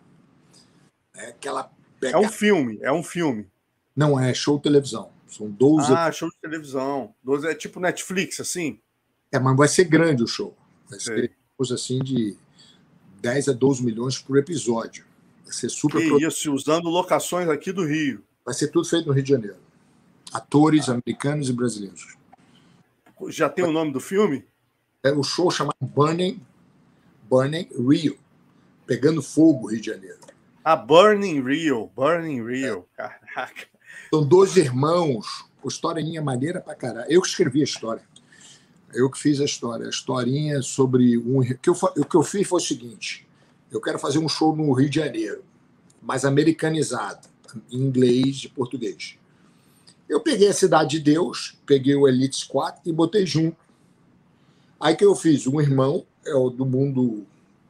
[1.17, 1.71] É aquela.
[1.99, 2.17] Pega...
[2.17, 3.47] É um filme, é um filme.
[3.95, 5.09] Não, é show de televisão.
[5.27, 5.93] São 12.
[5.93, 7.13] Ah, show de televisão.
[7.23, 8.79] 12 é tipo Netflix, assim?
[9.31, 10.55] É, mas vai ser grande o show.
[10.89, 12.37] Vai ser coisa assim de
[13.21, 15.05] 10 a 12 milhões por episódio.
[15.43, 15.99] Vai ser super.
[15.99, 18.23] Que isso, usando locações aqui do Rio.
[18.43, 19.57] Vai ser tudo feito no Rio de Janeiro.
[20.31, 20.93] Atores ah.
[20.93, 22.15] americanos e brasileiros.
[23.29, 24.45] Já tem o nome do filme?
[25.03, 26.41] É o show chamado Burning,
[27.29, 28.17] Burning Rio.
[28.85, 30.19] Pegando Fogo, Rio de Janeiro.
[30.67, 31.91] Ah, Burning Rio.
[31.95, 32.87] Burning Rio.
[32.97, 33.03] É.
[33.03, 33.67] Caraca.
[34.11, 35.45] São dois irmãos.
[35.63, 37.05] A historinha maneira pra caralho.
[37.07, 38.01] Eu que escrevi a história.
[38.91, 39.85] Eu que fiz a história.
[39.85, 41.41] A historinha sobre um.
[41.41, 43.27] O que eu, o que eu fiz foi o seguinte:
[43.71, 45.43] eu quero fazer um show no Rio de Janeiro,
[46.01, 47.27] mas americanizado,
[47.71, 49.19] em inglês e português.
[50.09, 53.57] Eu peguei a Cidade de Deus, peguei o Elite Squad e botei junto.
[54.79, 55.45] Aí que eu fiz?
[55.45, 57.23] Um irmão é o do mundo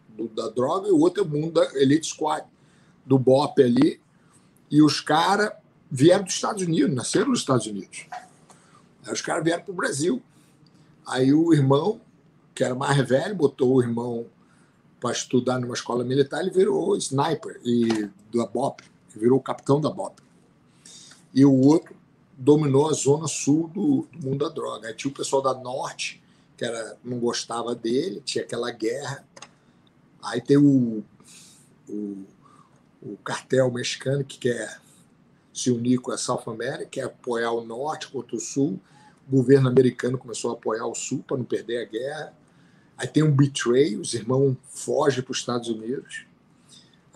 [0.07, 2.45] do, da droga e o outro é o mundo da Elite Squad,
[3.05, 4.01] do BOP ali.
[4.69, 5.51] E os caras
[5.89, 8.07] vieram dos Estados Unidos, nasceram nos Estados Unidos.
[9.05, 10.21] Aí os caras vieram para o Brasil.
[11.05, 12.01] Aí o irmão,
[12.53, 14.25] que era mais velho, botou o irmão
[14.99, 18.83] para estudar numa escola militar, ele virou sniper e da BOP,
[19.15, 20.19] virou capitão da BOP.
[21.33, 21.95] E o outro
[22.37, 24.87] dominou a zona sul do, do mundo da droga.
[24.87, 26.21] Aí tinha o pessoal da norte,
[26.57, 29.23] que era, não gostava dele, tinha aquela guerra.
[30.23, 31.03] Aí tem o,
[31.87, 32.25] o,
[33.05, 34.81] o cartel mexicano que quer
[35.53, 38.79] se unir com a South America, quer apoiar o norte contra o sul.
[39.27, 42.33] O governo americano começou a apoiar o sul para não perder a guerra.
[42.97, 46.25] Aí tem um betray, os irmãos fogem para os Estados Unidos.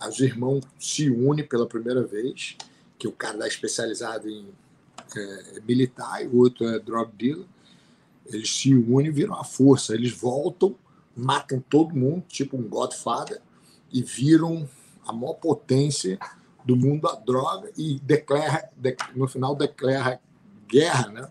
[0.08, 2.56] Os irmãos se unem pela primeira vez,
[2.98, 4.48] que o cara é especializado em
[5.16, 7.46] é, militar o outro é drug dealer.
[8.26, 9.94] Eles se unem e viram a força.
[9.94, 10.76] Eles voltam,
[11.16, 13.40] matam todo mundo, tipo um Godfather,
[13.92, 14.68] e viram
[15.06, 16.18] a maior potência
[16.64, 18.70] do mundo da droga e declara,
[19.14, 20.20] no final declara
[20.68, 21.28] guerra, né?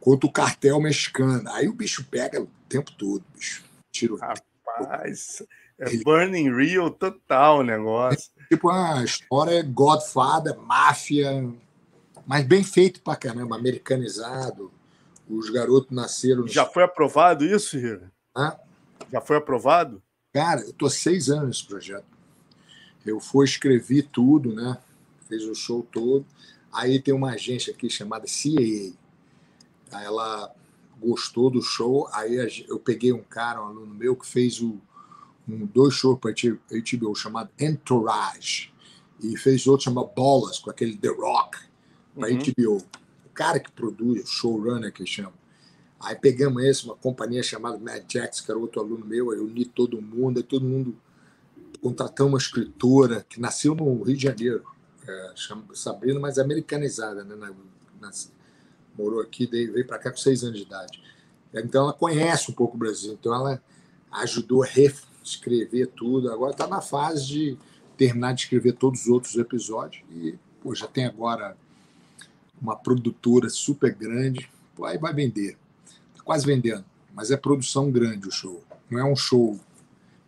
[0.00, 1.48] Contra o cartel mexicano.
[1.50, 3.64] Aí o bicho pega o tempo todo, bicho.
[3.90, 4.16] Tiro.
[4.16, 5.42] Rapaz,
[5.78, 6.04] é Ele...
[6.04, 8.30] Burning Real total o negócio.
[8.38, 11.52] É, tipo, a história é Godfather, máfia,
[12.26, 14.72] mas bem feito pra caramba, americanizado.
[15.28, 16.46] Os garotos nasceram.
[16.46, 17.76] Já foi aprovado isso?
[18.34, 18.56] Hã?
[19.12, 20.02] Já foi aprovado?
[20.36, 22.04] Cara, eu tô há seis anos nesse projeto.
[23.06, 24.76] Eu fui escrever tudo, né?
[25.26, 26.26] Fez o show todo.
[26.70, 28.92] Aí tem uma agência aqui chamada CAA.
[29.92, 30.54] Aí ela
[31.00, 32.06] gostou do show.
[32.12, 32.36] Aí
[32.68, 34.78] eu peguei um cara, um aluno meu, que fez o,
[35.48, 38.70] um, dois shows para HBO chamado Entourage.
[39.22, 41.56] E fez outro chamado Bolas, com aquele The Rock
[42.14, 42.38] para uhum.
[42.38, 42.76] HBO.
[43.24, 45.32] O cara que produz, o showrunner que chama.
[46.00, 49.64] Aí pegamos esse, uma companhia chamada Mad Jax, que era outro aluno meu, aí uni
[49.64, 50.96] todo mundo, aí todo mundo
[51.80, 54.64] contratamos uma escritora que nasceu no Rio de Janeiro,
[55.06, 57.34] é, chama Sabrina, mas americanizada, né?
[57.34, 57.52] Na,
[58.00, 58.10] na,
[58.96, 61.02] morou aqui, veio para cá com seis anos de idade.
[61.54, 63.62] Então ela conhece um pouco o Brasil, então ela
[64.12, 66.30] ajudou a reescrever tudo.
[66.30, 67.58] Agora está na fase de
[67.96, 71.56] terminar de escrever todos os outros episódios e pô, já tem agora
[72.60, 74.50] uma produtora super grande,
[74.82, 75.56] aí vai vender.
[76.26, 78.64] Quase vendendo, mas é produção grande o show.
[78.90, 79.58] Não é um show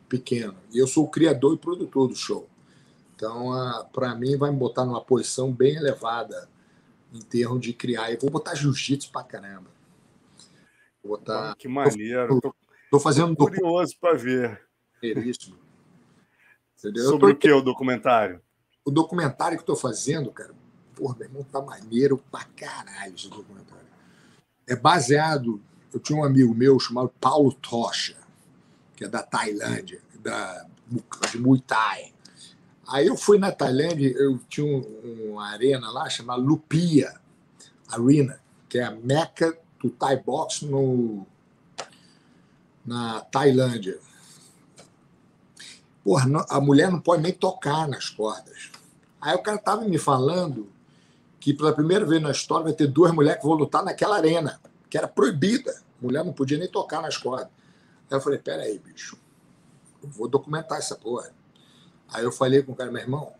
[0.08, 0.56] pequeno.
[0.72, 2.48] E eu sou o criador e produtor do show.
[3.16, 3.50] Então,
[3.92, 6.48] para mim, vai me botar numa posição bem elevada
[7.12, 8.12] em termos de criar.
[8.12, 9.68] Eu vou botar jiu-jitsu para caramba.
[11.02, 11.56] Vou botar.
[11.56, 12.40] Que maneiro.
[12.40, 12.54] Tô,
[12.92, 13.34] tô fazendo.
[13.34, 14.62] Tô curioso para ver.
[15.02, 15.34] Entendeu?
[17.10, 17.32] Sobre tô...
[17.32, 18.40] o que o documentário?
[18.84, 20.54] O documentário que estou fazendo, cara,
[20.98, 23.86] Porra, meu irmão, tá maneiro pra caralho esse documentário.
[24.66, 25.62] É baseado.
[25.92, 28.16] Eu tinha um amigo meu chamado Paulo Tocha,
[28.96, 30.66] que é da Tailândia, da,
[31.30, 32.12] de Muay Thai.
[32.86, 37.14] Aí eu fui na Tailândia, eu tinha um, uma arena lá chamada Lupia
[37.88, 41.26] Arena, que é a meca do Thai Box no,
[42.84, 43.98] na Tailândia.
[46.04, 48.70] Porra, a mulher não pode nem tocar nas cordas.
[49.20, 50.68] Aí o cara estava me falando
[51.40, 54.60] que pela primeira vez na história vai ter duas mulheres que vão lutar naquela arena,
[54.88, 55.72] que era proibida.
[55.72, 57.48] A mulher não podia nem tocar nas cordas.
[58.10, 59.18] Aí eu falei, peraí, bicho,
[60.02, 61.30] eu vou documentar essa porra.
[62.12, 63.32] Aí eu falei com o cara, meu irmão,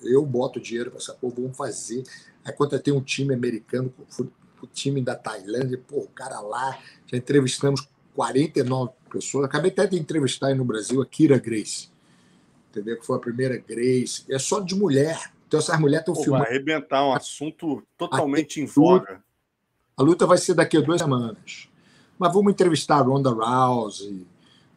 [0.00, 2.02] eu boto dinheiro para essa porra, vamos fazer.
[2.44, 3.92] Aí contratei um time americano,
[4.60, 9.44] o time da Tailândia, pô, o cara lá, já entrevistamos 49 pessoas.
[9.44, 11.90] Acabei até de entrevistar aí no Brasil a Kira Grace
[12.78, 12.98] entendeu?
[12.98, 14.24] Que foi a primeira Grace.
[14.28, 15.32] É só de mulher.
[15.46, 16.44] Então essas mulheres estão filmando.
[16.44, 19.22] Vai arrebentar um assunto totalmente em voga.
[19.98, 21.68] A luta vai ser daqui a duas semanas.
[22.16, 24.24] Mas vamos entrevistar a Ronda Rousey,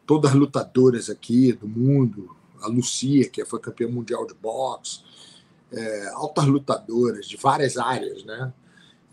[0.04, 5.00] todas as lutadoras aqui do mundo, a Lucia, que foi campeã mundial de boxe,
[5.70, 8.52] é, altas lutadoras de várias áreas, né?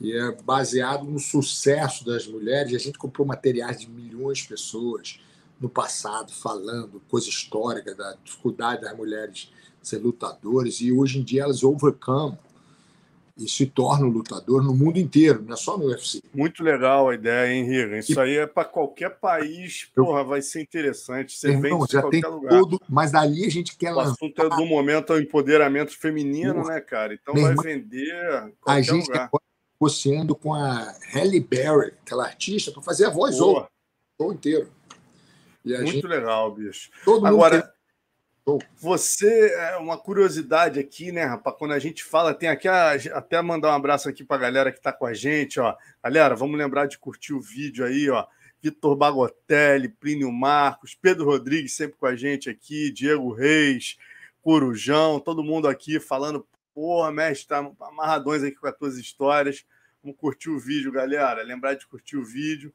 [0.01, 2.73] E é baseado no sucesso das mulheres.
[2.73, 5.19] A gente comprou materiais de milhões de pessoas
[5.61, 11.43] no passado, falando coisa histórica da dificuldade das mulheres ser lutadoras, e hoje em dia
[11.43, 12.35] elas overcome
[13.39, 16.21] e se tornam lutador no mundo inteiro, não é só no UFC.
[16.33, 17.97] Muito legal a ideia, hein, Riga?
[17.97, 18.19] Isso e...
[18.19, 21.37] aí é para qualquer país, porra, vai ser interessante.
[21.37, 22.49] Você vem em já qualquer tem lugar.
[22.49, 24.09] Todo, mas dali a gente quer o lançar.
[24.09, 27.13] O assunto é do momento é o empoderamento feminino, né, cara?
[27.13, 28.53] Então Meu vai irmão, vender.
[28.67, 29.29] A gente está
[29.79, 33.65] negociando com a Halle Berry, aquela artista, para fazer a voz ou
[34.19, 34.69] o inteiro.
[35.63, 36.07] Muito gente...
[36.07, 36.89] legal, bicho.
[37.05, 37.73] Todo Agora,
[38.57, 38.69] tem...
[38.77, 41.55] você, é uma curiosidade aqui, né, rapaz?
[41.57, 44.71] Quando a gente fala, tem aqui, a, até mandar um abraço aqui para a galera
[44.71, 45.75] que está com a gente, ó.
[46.03, 48.25] Galera, vamos lembrar de curtir o vídeo aí, ó.
[48.61, 53.97] Vitor Bagotelli, Plínio Marcos, Pedro Rodrigues sempre com a gente aqui, Diego Reis,
[54.41, 59.65] Corujão, todo mundo aqui falando, porra, mestre, tá amarradões aqui com as tuas histórias.
[60.03, 61.43] Vamos curtir o vídeo, galera.
[61.43, 62.73] Lembrar de curtir o vídeo.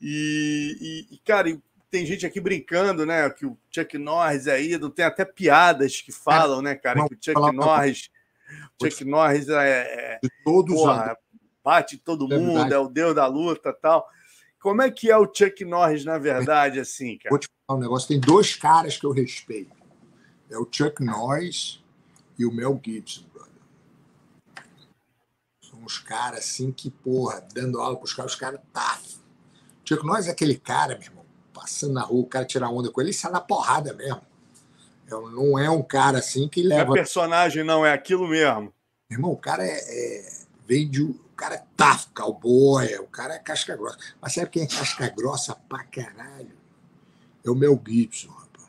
[0.00, 1.48] E, e, e cara,
[1.92, 3.28] tem gente aqui brincando, né?
[3.28, 7.06] Que o Chuck Norris é ídolo, tem até piadas que falam, né, cara?
[7.06, 8.10] Que o Chuck Norris.
[8.82, 10.18] Chuck Norris é.
[10.22, 11.14] De todos porra,
[11.62, 12.74] bate todo é mundo, verdade.
[12.74, 14.08] é o deus da luta tal.
[14.58, 17.28] Como é que é o Chuck Norris, na verdade, assim, cara?
[17.28, 19.76] Vou te falar um negócio: tem dois caras que eu respeito.
[20.50, 21.84] É o Chuck Norris
[22.38, 23.52] e o Mel Gibson, brother.
[25.62, 28.98] São uns caras assim que, porra, dando aula para os caras, os caras tá.
[29.84, 31.21] Chuck Norris é aquele cara, meu irmão
[31.52, 34.20] passando na rua, o cara tirar onda com ele, ele sai na porrada mesmo.
[35.08, 36.90] Não é um cara assim que leva.
[36.90, 38.72] O personagem não é aquilo mesmo.
[39.10, 41.02] Irmão, o cara é, é vem de.
[41.02, 43.98] O cara é tough, cowboy, o cara é casca grossa.
[44.20, 46.52] Mas sabe quem é casca grossa pra caralho?
[47.44, 48.68] É o Mel Gibson, rapaz.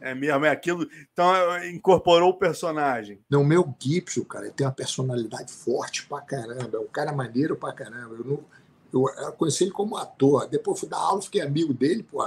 [0.00, 0.88] É mesmo, é aquilo.
[1.12, 1.32] Então
[1.64, 3.20] incorporou o personagem.
[3.30, 6.76] Não, o Mel Gibson, cara, ele tem uma personalidade forte pra caramba.
[6.76, 8.16] É um cara maneiro pra caramba.
[8.16, 8.44] Eu não
[8.94, 10.48] eu, conheci ele como ator.
[10.48, 12.24] Depois fui dar aula, fiquei amigo dele, pô.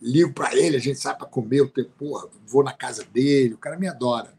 [0.00, 3.54] Ligo para ele, a gente sai para comer, eu tenho, porra, vou na casa dele,
[3.54, 4.32] o cara me adora.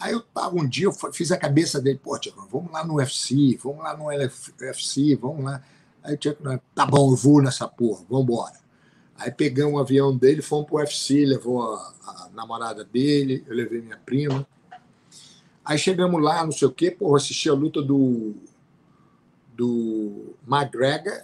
[0.00, 2.96] Aí eu tava um dia, eu fiz a cabeça dele, pô, Tiago, vamos lá no
[2.96, 5.62] UFC, vamos lá no UFC, vamos lá.
[6.02, 8.64] Aí o Tiago, tá bom, eu vou nessa porra, vamos embora.
[9.16, 13.80] Aí pegamos um avião dele, fomos pro UFC, levou a, a, namorada dele, eu levei
[13.80, 14.44] minha prima.
[15.64, 18.34] Aí chegamos lá, não sei o quê, porra, assisti a luta do
[19.54, 21.22] do McGregor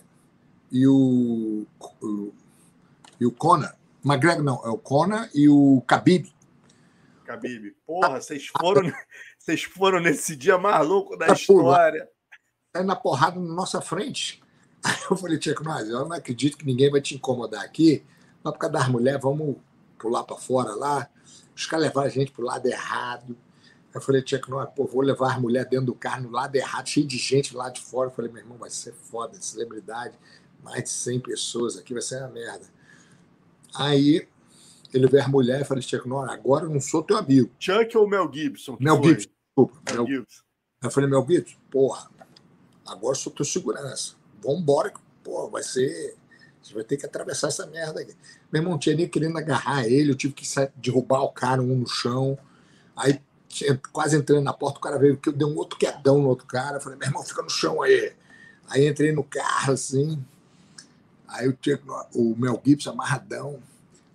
[0.70, 1.66] e o,
[2.00, 2.32] o,
[3.20, 3.74] e o Conor.
[4.04, 6.32] McGregor não, é o Conor e o Khabib.
[7.24, 7.74] Khabib.
[7.86, 8.92] Porra, vocês foram,
[9.38, 12.08] vocês foram nesse dia mais louco da história.
[12.74, 14.40] Aí na porrada na nossa frente.
[14.82, 18.04] Aí eu falei, Tiago, nós, eu não acredito que ninguém vai te incomodar aqui.
[18.42, 19.56] Não, por causa das mulheres, vamos
[19.98, 21.08] pular para fora lá.
[21.54, 23.36] Os caras levaram a gente para o lado errado.
[23.92, 26.54] Eu falei, tinha que não, pô, vou levar a mulher dentro do carro no lado
[26.54, 28.08] errado, cheio de gente lá de fora.
[28.08, 30.16] Eu falei, meu irmão, vai ser foda, celebridade,
[30.62, 32.66] mais de 100 pessoas aqui, vai ser uma merda.
[33.74, 34.28] Aí
[34.92, 37.50] ele veio a mulher e falei, Chuck, não, agora eu não sou teu amigo.
[37.58, 38.76] Chuck ou Mel Gibson?
[38.78, 39.08] Mel foi?
[39.08, 39.92] Gibson, desculpa.
[39.92, 40.42] Mel, Gibson.
[40.82, 42.10] Eu falei, Mel Gibson, porra,
[42.86, 44.14] agora sou teu segurança.
[44.42, 46.16] Vambora, porra, vai ser.
[46.62, 48.14] Você vai ter que atravessar essa merda aqui.
[48.52, 50.44] Meu irmão, tinha nem querendo agarrar ele, eu tive que
[50.76, 52.38] derrubar o cara um no chão.
[52.94, 53.20] Aí
[53.92, 56.46] quase entrando na porta, o cara veio que eu dei um outro quedão no outro
[56.46, 56.80] cara.
[56.80, 58.12] Falei, meu irmão, fica no chão aí.
[58.68, 60.24] Aí entrei no carro, assim.
[61.26, 61.78] Aí eu tinha
[62.14, 63.60] o Mel Gibson amarradão.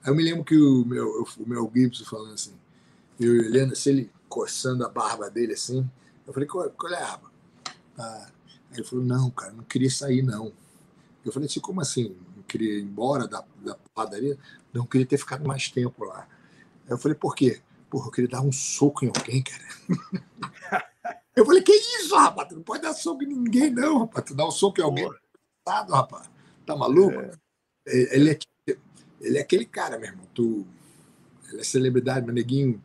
[0.04, 2.54] Aí eu me lembro que o meu, o Mel Gibson falando assim,
[3.20, 5.90] eu Helena, se ele coçando a barba dele assim.
[6.26, 7.32] Eu falei, qual, qual é a barba?
[7.98, 8.28] Ah.
[8.72, 10.52] Aí ele falou, não, cara, não queria sair, não.
[11.24, 12.16] Eu falei assim, como assim?
[12.36, 14.38] Não queria ir embora da, da padaria?
[14.74, 16.28] Não, queria ter ficado mais tempo lá.
[16.86, 17.62] Aí eu falei, por quê?
[17.96, 20.84] Porra, eu queria dar um soco em alguém, cara.
[21.34, 22.50] Eu falei, que isso, rapaz?
[22.50, 24.26] Tu não pode dar soco em ninguém, não, rapaz.
[24.26, 25.10] Tu dá um soco em alguém,
[25.64, 26.30] tá, rapaz.
[26.66, 27.20] Tá maluco?
[27.20, 27.32] É.
[27.88, 28.16] é.
[28.16, 28.78] Ele, é,
[29.22, 30.26] ele é aquele cara, meu irmão.
[30.34, 30.68] Tu,
[31.50, 32.84] ele é celebridade, meu neguinho.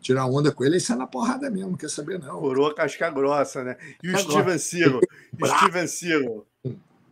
[0.00, 2.40] Tirar onda com ele e sai na porrada mesmo, não quer saber, não.
[2.40, 3.76] Coroa casca grossa, né?
[4.02, 5.00] E o Steven Seagal?
[5.44, 6.46] Steven Seagal?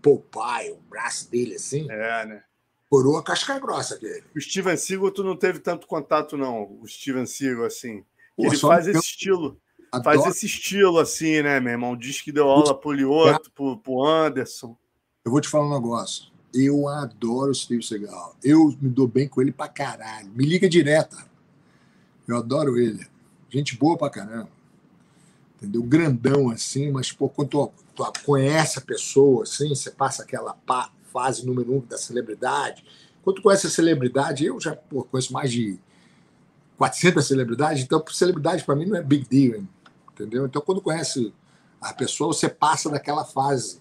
[0.00, 1.86] Pô, pai, o braço dele assim.
[1.90, 2.44] É, né?
[2.90, 4.24] Coroa casca grossa aquele.
[4.34, 6.78] O Steven Seagal, tu não teve tanto contato, não.
[6.80, 8.04] O Steven Seagal, assim.
[8.36, 9.60] Pô, ele faz esse estilo.
[9.92, 10.22] Adoro.
[10.22, 11.96] Faz esse estilo assim, né, meu irmão?
[11.96, 14.76] Diz que deu aula pro Lioto, pro, pro Anderson.
[15.24, 16.30] Eu vou te falar um negócio.
[16.52, 18.36] Eu adoro o Steve Seagal.
[18.42, 20.30] Eu me dou bem com ele pra caralho.
[20.30, 21.16] Me liga direto.
[22.26, 23.06] Eu adoro ele.
[23.50, 24.50] Gente boa pra caramba.
[25.56, 25.82] Entendeu?
[25.82, 30.90] Grandão assim, mas pô, quando tu, tu conhece a pessoa, assim, você passa aquela pá,
[31.12, 32.84] fase número um da celebridade.
[33.22, 35.78] Quando conhece a celebridade, eu já pô, conheço mais de
[36.76, 39.62] 400 celebridades, então celebridade para mim não é big deal,
[40.12, 40.46] entendeu?
[40.46, 41.32] Então quando conhece
[41.80, 43.80] a pessoa, você passa daquela fase.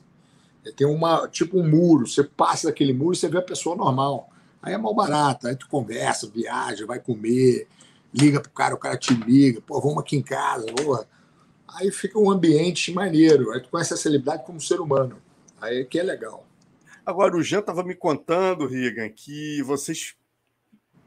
[0.76, 4.30] Tem uma tipo um muro, você passa daquele muro e você vê a pessoa normal.
[4.62, 7.68] Aí é mal barato, aí tu conversa, viaja, vai comer,
[8.14, 11.08] liga pro cara, o cara te liga, pô, vamos aqui em casa, porra.
[11.68, 15.18] Aí fica um ambiente maneiro, aí tu conhece a celebridade como ser humano.
[15.62, 16.47] Aí é que é legal.
[17.08, 20.14] Agora, o Jean estava me contando, Rigan, que vocês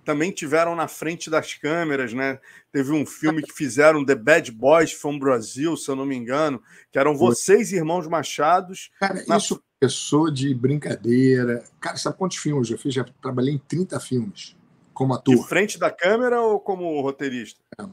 [0.02, 2.40] também tiveram na frente das câmeras, né?
[2.72, 6.62] Teve um filme que fizeram, The Bad Boys from Brazil, se eu não me engano,
[6.90, 8.90] que eram vocês, irmãos Machados.
[8.98, 9.36] Cara, na...
[9.36, 11.62] isso começou de brincadeira.
[11.78, 12.94] Cara, sabe quantos filmes eu fiz?
[12.94, 14.56] Já trabalhei em 30 filmes
[14.94, 15.36] como ator.
[15.36, 17.60] De frente da câmera ou como roteirista?
[17.78, 17.84] É,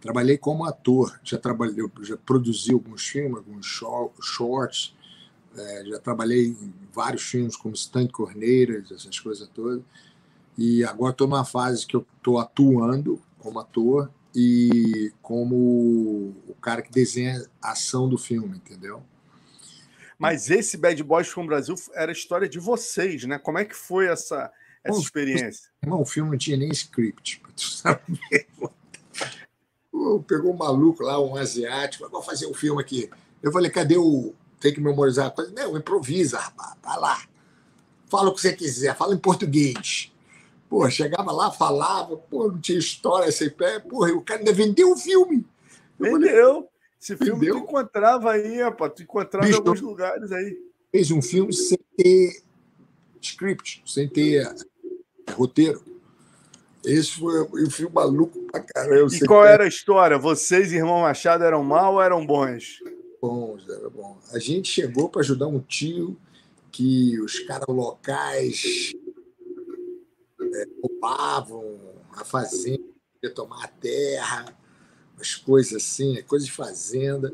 [0.00, 1.16] trabalhei como ator.
[1.22, 3.66] Já trabalhei, já produzi alguns filmes, alguns
[4.20, 4.96] shorts
[5.56, 9.82] é, já trabalhei em vários filmes como Stanley Corneiras, essas coisas todas.
[10.56, 15.56] E agora estou numa fase que eu estou atuando como ator e como
[16.46, 19.02] o cara que desenha a ação do filme, entendeu?
[20.18, 23.38] Mas esse Bad Boys com o Brasil era a história de vocês, né?
[23.38, 24.52] Como é que foi essa,
[24.84, 25.70] essa Bom, experiência?
[25.82, 28.20] Irmão, o filme não tinha nem script, tu sabe
[30.26, 33.10] Pegou um maluco lá, um asiático, vou fazer um filme aqui.
[33.42, 35.50] Eu falei, cadê o, tem que memorizar a coisa.
[35.52, 36.74] Não, improvisa, rapaz.
[36.82, 37.22] Vai lá.
[38.08, 40.12] Fala o que você quiser, fala em português.
[40.68, 43.80] Pô, chegava lá, falava, pô, não tinha história sem pé.
[43.80, 45.44] Porra, o cara ainda vendeu o filme.
[45.98, 46.68] Vendeu.
[47.00, 47.56] Esse filme vendeu.
[47.56, 48.92] tu encontrava aí, rapaz.
[48.94, 50.56] Tu encontrava Bicho, em alguns lugares aí.
[50.92, 52.42] Fez um filme sem ter
[53.20, 55.82] script, sem ter é, roteiro.
[56.84, 59.14] Esse foi um filme maluco pra caramba.
[59.14, 60.18] E qual era a história?
[60.18, 62.80] Vocês, irmão Machado, eram mal ou eram bons?
[63.20, 64.18] Bons, era bom.
[64.32, 66.16] A gente chegou para ajudar um tio
[66.70, 68.92] que os caras locais
[70.40, 71.78] é, roubavam
[72.12, 72.82] a fazenda,
[73.34, 74.56] tomar a terra,
[75.18, 77.32] as coisas assim, é coisa de fazenda.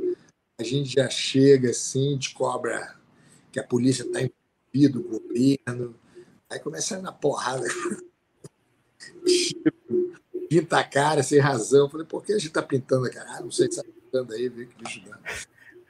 [0.58, 2.72] A gente já chega assim, descobre
[3.52, 5.94] que a polícia está envolvida, o governo.
[6.50, 7.66] Aí começa a na porrada.
[10.48, 11.90] Pinta a cara sem razão.
[11.90, 13.32] Falei, por que a gente está pintando a cara?
[13.32, 15.18] Ah, não sei se está pintando aí, vê que bicho dá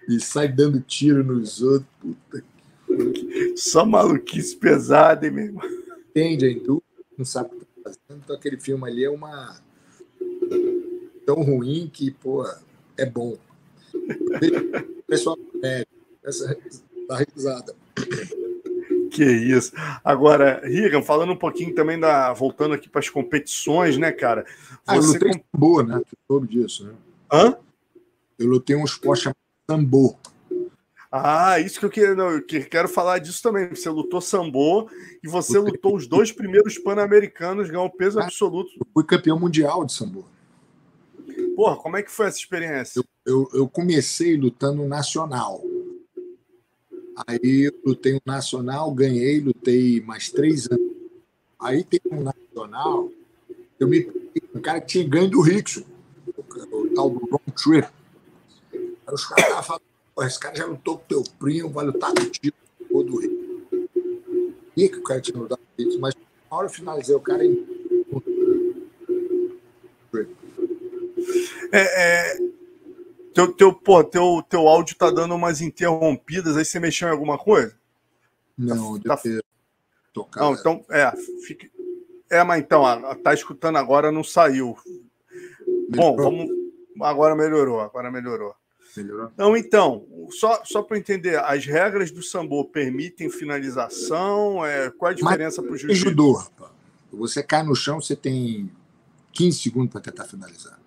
[0.09, 1.89] e sai dando tiro nos outros.
[2.01, 2.43] Puta
[3.13, 3.57] que...
[3.57, 5.65] Só maluquice pesada, hein, meu irmão?
[6.11, 8.23] Entende a indústria, não sabe o que está fazendo.
[8.25, 9.61] Então, aquele filme ali é uma.
[11.27, 12.47] tão ruim que, pô,
[12.97, 13.37] é bom.
[13.95, 15.87] O pessoal é,
[16.25, 16.57] essa
[17.07, 17.75] tá risada.
[19.11, 19.73] Que isso.
[20.05, 22.33] Agora, Rigan, falando um pouquinho também da.
[22.33, 24.45] voltando aqui para as competições, né, cara?
[24.45, 25.59] Você ah, eu lutei com...
[25.59, 26.01] boa, né?
[26.09, 26.95] Tu soube disso, né?
[27.33, 27.57] Hã?
[28.39, 30.19] Eu lutei um esporte chamado sambo.
[31.11, 33.69] Ah, isso que eu, quero, não, eu quero falar disso também.
[33.69, 34.91] Você lutou sambo
[35.23, 38.71] e você lutou os dois primeiros pan-americanos, ganhou peso ah, absoluto.
[38.79, 40.27] Eu fui campeão mundial de sambo.
[41.55, 43.01] Porra, como é que foi essa experiência?
[43.01, 45.63] Eu, eu, eu comecei lutando nacional.
[47.27, 50.95] Aí eu lutei um nacional, ganhei, lutei mais três anos.
[51.59, 53.11] Aí tem um nacional,
[53.81, 54.07] eu me
[54.55, 55.83] um cara que tinha ganho do Rickson,
[56.37, 57.89] o, o tal do Ron Trip.
[59.07, 59.83] Aí os caras estavam falando,
[60.29, 62.57] esse cara já lutou com teu primo, vai lutar contigo,
[62.91, 63.67] ou do Rio.
[64.77, 66.15] E que o cara tinha lutado com isso, mas
[66.51, 67.77] na hora eu finalizei o cara em.
[71.73, 72.39] É, é,
[73.35, 77.39] teu, teu, pô, teu, teu áudio tá dando umas interrompidas, aí você mexeu em alguma
[77.39, 77.75] coisa?
[78.57, 79.43] Não, tá, deve
[80.13, 80.41] tocar.
[80.41, 81.13] Não, então, é,
[82.31, 82.83] é, mas então,
[83.23, 84.77] tá escutando agora, não saiu.
[85.67, 86.17] Melhorou.
[86.17, 86.51] Bom, vamos.
[87.03, 88.55] Agora melhorou, agora melhorou.
[88.97, 89.31] Melhorou?
[89.37, 94.65] Não, então, só, só para entender, as regras do sambo permitem finalização?
[94.65, 96.11] É, qual é a diferença para o jiu-jitsu?
[96.11, 96.43] Judô,
[97.13, 98.71] Você cai no chão, você tem
[99.33, 100.79] 15 segundos para tentar finalizar.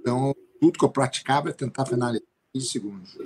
[0.00, 3.18] Então, tudo que eu praticava é tentar finalizar em 15 segundos.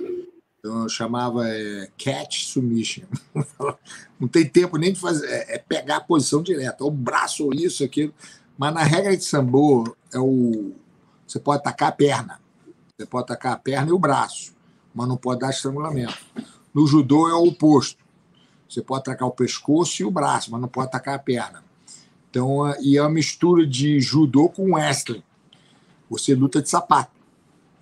[0.59, 3.05] Então, eu chamava é, catch submission.
[4.19, 7.53] Não tem tempo nem de fazer, é, é pegar a posição direta, ou braço, ou
[7.53, 8.13] isso, aquilo.
[8.57, 10.73] Mas na regra de sambo, é o,
[11.27, 12.44] você pode atacar a perna.
[12.97, 14.55] Você pode atacar a perna e o braço,
[14.93, 16.17] mas não pode dar estrangulamento.
[16.73, 18.03] No judô é o oposto.
[18.69, 21.63] Você pode atacar o pescoço e o braço, mas não pode atacar a perna.
[22.29, 25.23] Então, é, e é uma mistura de judô com wrestling.
[26.09, 27.11] Você luta de sapato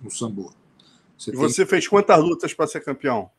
[0.00, 0.52] no sambo.
[1.16, 3.30] Você e você fez quantas lutas para ser campeão?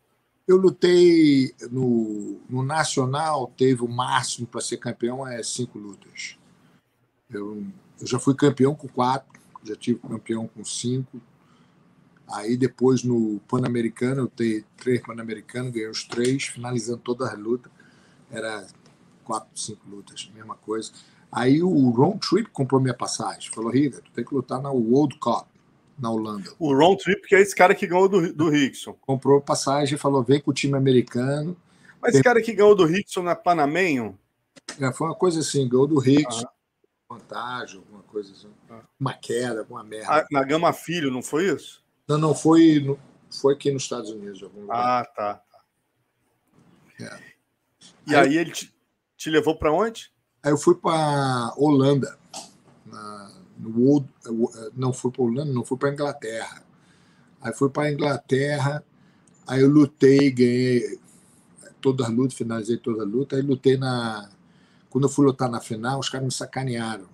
[0.47, 6.37] Eu lutei no, no Nacional, teve o máximo para ser campeão é cinco lutas.
[7.29, 7.63] Eu,
[7.99, 9.27] eu já fui campeão com quatro,
[9.63, 11.19] já tive campeão com cinco.
[12.31, 17.71] Aí depois no Pan-Americano, eu tenho três Pan-Americanos, ganhei os três, finalizando todas as lutas.
[18.31, 18.65] Era
[19.23, 20.91] quatro, cinco lutas, mesma coisa.
[21.31, 23.51] Aí o Ron Trip comprou minha passagem.
[23.51, 25.47] Falou, Riga, tu tem que lutar na World Cup,
[25.99, 26.51] na Holanda.
[26.57, 28.93] O Ron Trip, que é esse cara que ganhou do, do Rickson.
[28.93, 31.55] Comprou passagem, falou, vem com o time americano.
[32.01, 32.19] Mas tem...
[32.19, 34.17] esse cara que ganhou do Rickson na Panamenho?
[34.79, 36.45] É, foi uma coisa assim, ganhou do Rickson.
[37.09, 38.49] Vantagem, alguma coisa assim.
[38.99, 40.11] Uma queda, alguma merda.
[40.11, 41.84] A, na Gama Filho, não foi isso?
[42.07, 42.99] Não, não, foi, no,
[43.29, 44.43] foi aqui nos Estados Unidos.
[44.43, 45.01] Algum lugar.
[45.01, 45.33] Ah, tá.
[45.35, 45.61] tá.
[46.99, 47.19] É.
[48.07, 48.73] E aí, aí ele te,
[49.17, 50.11] te levou para onde?
[50.43, 52.17] Aí eu fui para Holanda.
[52.85, 54.09] Na, no World,
[54.75, 56.63] não fui para Holanda, não fui para Inglaterra.
[57.41, 58.83] Aí fui para Inglaterra,
[59.47, 60.99] aí eu lutei, ganhei
[61.79, 63.35] todas as lutas, finalizei toda a luta.
[63.35, 64.29] Aí lutei na.
[64.89, 67.07] Quando eu fui lutar na final, os caras me sacanearam.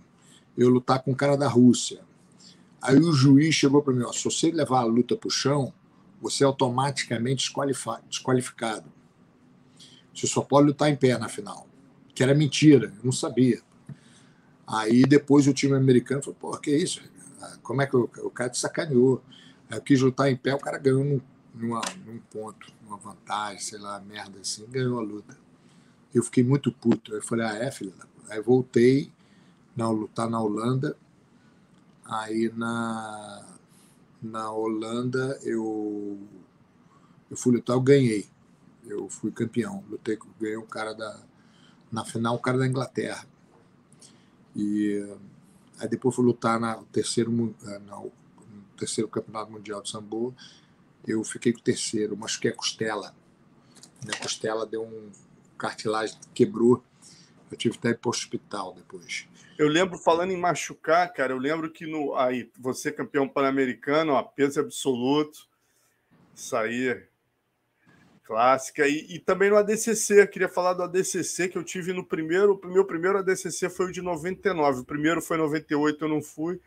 [0.58, 2.02] Eu lutar com um cara da Rússia.
[2.82, 5.74] Aí o juiz chegou para mim: ó, se você levar a luta para o chão,
[6.20, 7.52] você é automaticamente
[8.08, 8.92] desqualificado.
[10.14, 11.68] Você só pode lutar em pé na final.
[12.14, 13.62] Que era mentira, eu não sabia.
[14.68, 17.02] Aí depois o time americano falou: pô, que isso?
[17.62, 19.22] Como é que o, o cara te sacaneou?
[19.70, 21.22] Aí eu quis lutar em pé, o cara ganhou num,
[21.54, 25.38] numa, num ponto, uma vantagem, sei lá, merda assim, ganhou a luta.
[26.14, 27.12] Eu fiquei muito puto.
[27.12, 27.94] Aí eu falei: ah, é, filha?
[28.30, 29.12] Aí voltei
[29.76, 30.98] na, lutar na Holanda
[32.06, 33.58] Aí na,
[34.22, 36.20] na Holanda eu,
[37.30, 38.30] eu fui lutar, eu ganhei.
[38.86, 39.84] Eu fui campeão.
[39.90, 41.22] Lutei, ganhei o cara da.
[41.92, 43.26] Na final, o cara da Inglaterra.
[44.56, 45.06] E
[45.80, 48.12] aí depois fui lutar na, no, terceiro, eh, no
[48.78, 50.36] terceiro campeonato mundial de sambo.
[51.06, 53.16] Eu fiquei com o terceiro, machuquei a costela.
[54.04, 55.12] Minha costela deu um
[55.58, 56.84] cartilagem, quebrou.
[57.52, 59.28] Eu tive até ir para o hospital depois.
[59.58, 64.60] Eu lembro, falando em machucar, cara, eu lembro que no aí você campeão pan-americano, peso
[64.60, 65.48] absoluto,
[66.34, 67.04] isso aí,
[68.24, 68.88] clássica.
[68.88, 72.68] E, e, também no ADCC, queria falar do ADCC que eu tive no primeiro, o
[72.68, 76.60] meu primeiro ADCC foi o de 99, o primeiro foi 98, eu não fui.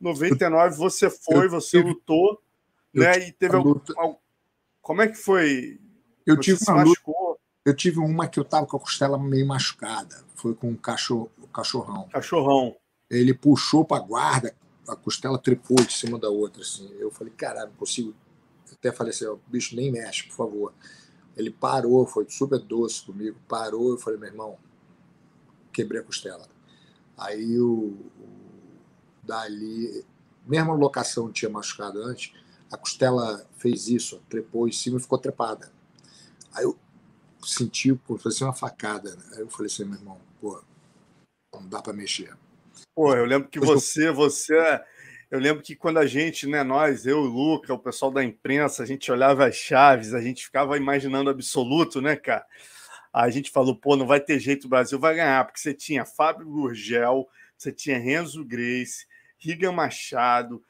[0.00, 2.42] 99 você foi, você lutou,
[2.92, 3.28] né?
[3.28, 4.16] E teve algum, algum,
[4.80, 5.78] como é que foi?
[6.26, 7.00] Eu você tive uma luta,
[7.64, 10.24] eu tive uma que eu tava com a costela meio machucada.
[10.34, 12.08] Foi com um cachorro, cachorrão.
[12.08, 12.76] Cachorrão.
[13.08, 14.54] Ele puxou para a guarda,
[14.88, 16.62] a costela trepou de cima da outra.
[16.62, 16.90] Assim.
[16.98, 18.14] Eu falei, caralho, não consigo.
[18.72, 20.74] Até falei assim, o bicho nem mexe, por favor.
[21.36, 23.92] Ele parou, foi super doce comigo, parou.
[23.92, 24.58] Eu falei, meu irmão,
[25.72, 26.48] quebrei a costela.
[27.16, 28.42] Aí o, o
[29.22, 30.04] dali,
[30.44, 32.32] mesma locação tinha machucado antes,
[32.70, 35.70] a costela fez isso, trepou em cima e ficou trepada.
[36.52, 36.76] Aí eu
[37.42, 39.14] senti, pô, fazer uma facada.
[39.14, 39.22] Né?
[39.34, 40.62] Aí eu falei assim, meu irmão, pô,
[41.54, 42.34] não dá para mexer.
[42.94, 44.54] Pô, eu lembro que você, você.
[45.30, 48.82] Eu lembro que quando a gente, né, nós, eu, o Luca, o pessoal da imprensa,
[48.82, 52.44] a gente olhava as chaves, a gente ficava imaginando absoluto, né, cara?
[53.12, 56.04] A gente falou, pô, não vai ter jeito, o Brasil vai ganhar, porque você tinha
[56.04, 59.06] Fábio Gurgel, você tinha Renzo Grace,
[59.38, 60.62] Riga Machado,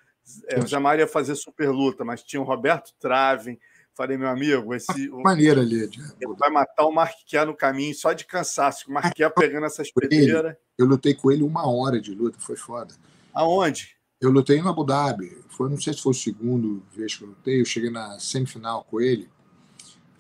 [0.49, 3.59] é, o ia fazer super luta, mas tinha o Roberto Traven,
[3.95, 5.09] Falei, meu amigo, esse.
[5.11, 5.83] Maneira ali.
[5.83, 8.89] Ele vai matar o Marquinhos no caminho só de cansaço.
[8.89, 10.57] O Marquinhos pegando essas pedreiras.
[10.79, 12.95] Eu lutei com ele uma hora de luta, foi foda.
[13.35, 13.97] Aonde?
[14.21, 15.37] Eu lutei no Abu Dhabi.
[15.49, 17.61] Foi, não sei se foi o segundo vez que eu lutei.
[17.61, 19.29] Eu cheguei na semifinal com ele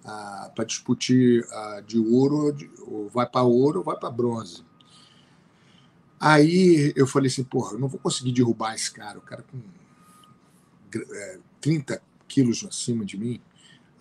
[0.05, 4.64] ah, para discutir ah, de ouro, de, ou vai para ouro ou vai para bronze.
[6.20, 9.18] Aí eu falei assim, porra, eu não vou conseguir derrubar esse cara.
[9.18, 9.59] O cara com
[10.95, 13.41] é, 30 quilos acima de mim.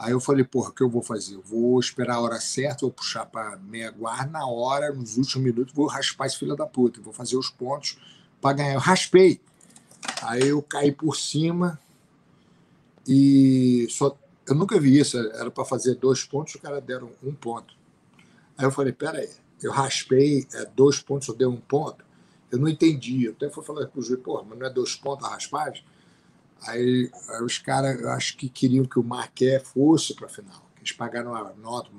[0.02, 1.36] Aí eu falei, porra, o que eu vou fazer?
[1.36, 5.46] Eu vou esperar a hora certa, vou puxar para meia guarda, na hora, nos últimos
[5.46, 8.00] minutos, vou raspar esse filho da puta, vou fazer os pontos
[8.42, 8.74] para ganhar.
[8.74, 9.40] Eu raspei.
[10.24, 11.80] Aí eu caí por cima
[13.08, 17.32] e só eu nunca vi isso, era para fazer dois pontos, os caras deram um
[17.32, 17.76] ponto.
[18.58, 19.30] Aí eu falei, peraí,
[19.62, 22.04] eu raspei é, dois pontos, eu dei um ponto.
[22.52, 23.26] Eu não entendi.
[23.26, 25.86] Eu até fui falar com o juiz, pô, mas não é dois pontos a raspagem?
[26.68, 30.70] Aí, aí os caras, acho que queriam que o Marqué fosse para a final.
[30.78, 31.90] Eles pagaram a nota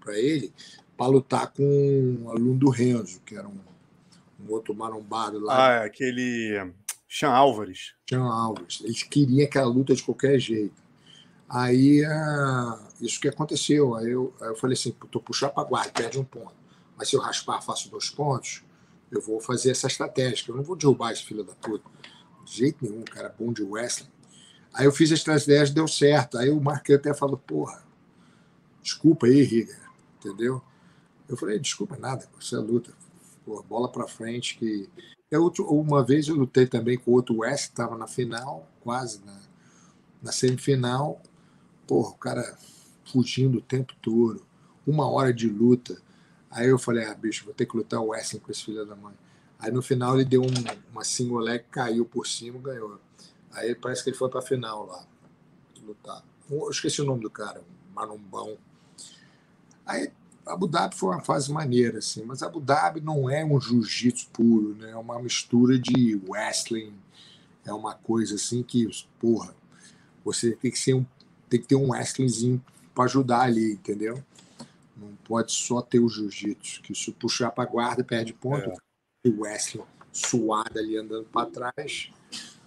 [0.00, 0.52] para ele
[0.96, 3.58] para lutar com um aluno do Renzo, que era um,
[4.40, 5.68] um outro marombado lá.
[5.68, 6.72] Ah, é aquele
[7.08, 7.94] Sean Álvares.
[8.08, 8.80] Sean Álvares.
[8.82, 10.82] Eles queriam aquela luta de qualquer jeito.
[11.48, 13.94] Aí, ah, isso que aconteceu.
[13.94, 16.54] Aí eu, aí eu falei assim, tu puxar para guarda, perde um ponto.
[16.96, 18.64] Mas se eu raspar, faço dois pontos,
[19.10, 20.44] eu vou fazer essa estratégia.
[20.48, 21.88] Eu não vou derrubar esse filho da puta.
[22.44, 24.08] De jeito nenhum, cara bom de wrestling.
[24.72, 26.36] Aí eu fiz a estratégia, deu certo.
[26.36, 27.84] Aí o Marquinhos até falou, porra,
[28.82, 29.76] desculpa aí, Riga,
[30.18, 30.60] entendeu?
[31.28, 32.92] Eu falei, desculpa nada, você é luta.
[33.44, 34.88] Porra, bola para frente que...
[35.30, 39.40] Eu, uma vez eu lutei também com outro West, estava na final, quase na,
[40.22, 41.20] na semifinal.
[41.86, 42.56] Porra, o cara
[43.04, 44.44] fugindo o tempo todo.
[44.86, 46.00] Uma hora de luta.
[46.50, 48.94] Aí eu falei, ah, bicho, vou ter que lutar o Wesley com esse filho da
[48.94, 49.14] mãe.
[49.58, 53.00] Aí no final ele deu um, uma single leg, caiu por cima ganhou.
[53.52, 55.04] Aí parece que ele foi para a final lá,
[55.82, 56.24] lutar.
[56.50, 57.62] Eu esqueci o nome do cara,
[57.94, 58.58] Marumbão.
[59.86, 60.10] Aí
[60.46, 64.74] Abu Dhabi foi uma fase maneira, assim, mas Abu Dhabi não é um jiu-jitsu puro,
[64.74, 64.90] né?
[64.90, 66.92] É uma mistura de wrestling,
[67.64, 68.86] é uma coisa assim que,
[69.18, 69.54] porra,
[70.24, 71.06] você tem que ser um,
[71.48, 72.62] tem que ter um wrestlingzinho
[72.94, 74.22] para ajudar ali, entendeu?
[74.96, 78.70] Não pode só ter o jiu-jitsu, que se puxar para guarda perde ponto.
[78.70, 78.76] É
[79.24, 82.10] o Wesley suado ali andando para trás,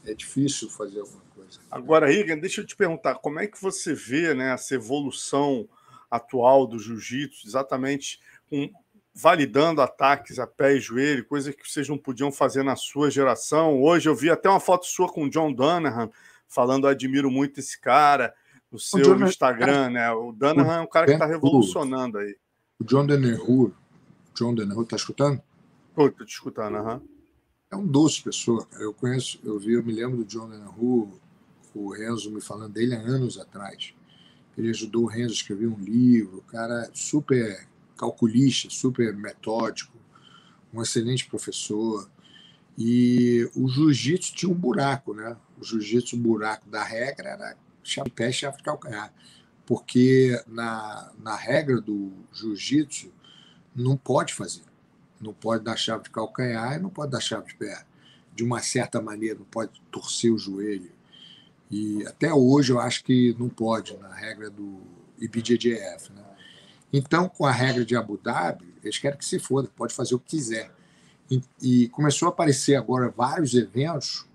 [0.06, 1.60] é difícil fazer alguma coisa.
[1.72, 5.68] Agora, Regan, deixa eu te perguntar, como é que você vê né, essa evolução
[6.12, 8.70] atual do jiu-jitsu, exatamente com,
[9.14, 13.82] validando ataques a pé e joelho, coisa que vocês não podiam fazer na sua geração.
[13.82, 16.10] Hoje eu vi até uma foto sua com o John Danahan,
[16.48, 18.34] falando admiro muito esse cara
[18.72, 20.12] no seu Instagram, né?
[20.12, 22.36] O Danahan é um cara que está revolucionando aí.
[22.80, 23.72] O John Danahan,
[24.36, 25.42] John Danahan, tá escutando?
[25.98, 27.02] Estou te escutando, aham.
[27.72, 28.68] É um doce pessoa.
[28.74, 31.20] Eu conheço, eu vi, eu me lembro do John Lenahu,
[31.74, 33.96] o Renzo me falando dele há anos atrás.
[34.56, 37.68] Ele ajudou o Renzo a escrever um livro, cara super
[37.98, 39.98] calculista, super metódico,
[40.72, 42.08] um excelente professor.
[42.78, 45.36] E o jiu-jitsu tinha um buraco, né?
[45.60, 49.12] O jiu-jitsu, o buraco da regra era chave pé, chave calcanhar.
[49.66, 53.12] Porque na, na regra do jiu-jitsu,
[53.76, 54.77] não pode fazer.
[55.20, 57.84] Não pode dar chave de calcanhar e não pode dar chave de pé.
[58.36, 60.92] De uma certa maneira, não pode torcer o joelho.
[61.70, 64.80] E até hoje eu acho que não pode, na regra do
[65.20, 66.14] IBJJF.
[66.14, 66.24] Né?
[66.94, 70.20] Então, com a regra de Abu Dhabi, eles querem que se foda, pode fazer o
[70.20, 70.72] que quiser.
[71.30, 74.26] E, e começou a aparecer agora vários eventos,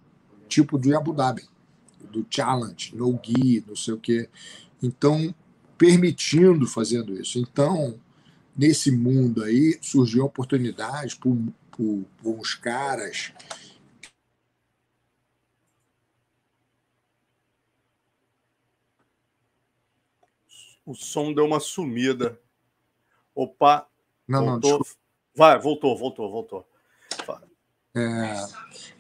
[0.48, 1.48] tipo do Abu Dhabi,
[2.10, 4.28] do Challenge, no Gi, não sei o quê.
[4.82, 5.34] Então,
[5.78, 7.38] permitindo fazendo isso.
[7.38, 7.98] Então,
[8.56, 11.36] nesse mundo aí surgiu oportunidades por,
[11.70, 13.32] por, por uns caras
[20.84, 22.38] o som deu uma sumida.
[23.34, 23.86] Opa.
[24.26, 24.70] Não, voltou.
[24.70, 25.02] não, desculpa.
[25.34, 26.68] Vai, voltou, voltou, voltou.
[27.94, 28.46] É,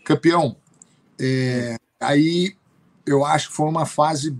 [0.04, 0.56] campeão,
[1.18, 2.54] é, aí
[3.06, 4.38] eu acho que foi uma fase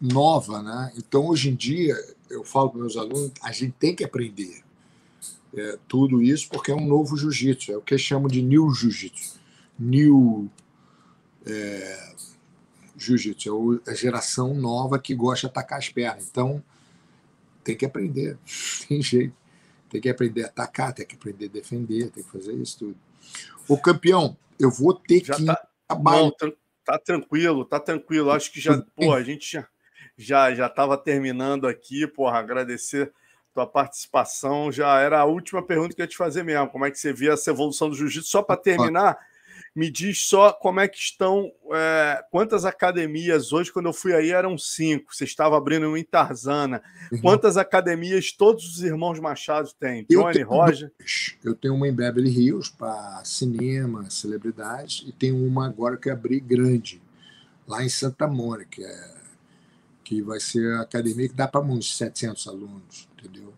[0.00, 0.92] nova, né?
[0.96, 1.94] Então, hoje em dia,
[2.34, 4.62] eu falo para meus alunos, a gente tem que aprender
[5.56, 9.38] é, tudo isso porque é um novo jiu-jitsu, é o que chamam de new jiu-jitsu.
[9.78, 10.50] New
[11.46, 12.14] é,
[12.96, 16.26] jiu-jitsu, é a geração nova que gosta de atacar as pernas.
[16.28, 16.62] Então,
[17.62, 18.38] tem que aprender,
[18.88, 19.34] tem jeito.
[19.88, 22.96] Tem que aprender a atacar, tem que aprender a defender, tem que fazer isso tudo.
[23.68, 25.44] O campeão, eu vou ter já que.
[25.44, 25.68] Tá,
[26.02, 26.32] não,
[26.84, 28.32] tá tranquilo, tá tranquilo.
[28.32, 29.68] Acho que já, pô, a gente já
[30.16, 33.12] já já estava terminando aqui, porra, agradecer
[33.54, 34.70] tua participação.
[34.72, 36.68] Já era a última pergunta que eu ia te fazer mesmo.
[36.68, 38.28] Como é que você vê essa evolução do jiu-jitsu?
[38.28, 39.16] Só para terminar,
[39.74, 44.30] me diz só como é que estão, é, quantas academias hoje, quando eu fui aí,
[44.30, 45.14] eram cinco.
[45.14, 46.82] Você estava abrindo uma em Tarzana.
[47.12, 47.20] Uhum.
[47.20, 50.04] Quantas academias todos os irmãos Machado têm?
[50.10, 50.90] Johnny, Roger?
[50.98, 51.36] Dois.
[51.44, 56.40] Eu tenho uma em Beverly Hills para cinema, celebridades, e tenho uma agora que abri
[56.40, 57.00] grande,
[57.66, 59.23] lá em Santa Mônica, é
[60.04, 63.52] que vai ser a academia que dá para uns 700 alunos, entendeu?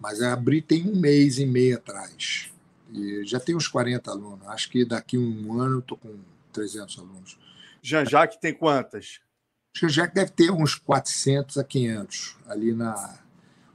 [0.00, 2.50] Mas a abrir tem um mês e meio atrás.
[2.92, 4.46] E já tem uns 40 alunos.
[4.48, 6.14] Acho que daqui um ano estou com
[6.52, 7.38] 300 alunos.
[7.82, 9.20] Jean-Jacques tem quantas?
[9.76, 13.18] Jean-Jacques deve ter uns 400 a 500 ali na.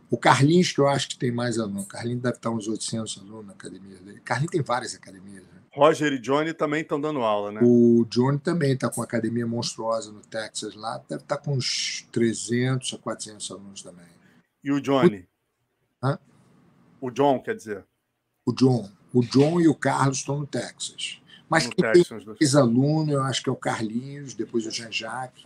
[0.10, 1.84] O Carlinhos, que eu acho que tem mais alunos.
[1.84, 4.22] O Carlinhos deve estar uns 800 alunos na academia dele.
[4.22, 5.44] Carlinhos tem várias academias.
[5.44, 5.62] Né?
[5.78, 7.60] Roger e Johnny também estão dando aula, né?
[7.64, 11.54] O Johnny também está com uma academia monstruosa no Texas lá, deve estar tá com
[11.54, 14.06] uns 300 a 400 alunos também.
[14.64, 15.28] E o Johnny?
[16.04, 16.18] Hã?
[17.00, 17.86] O John, quer dizer?
[18.44, 18.90] O John.
[19.14, 21.22] O John e o Carlos estão no Texas.
[21.48, 25.46] Mas no quem Texas, tem ex-aluno, eu acho que é o Carlinhos, depois o Jean-Jacques.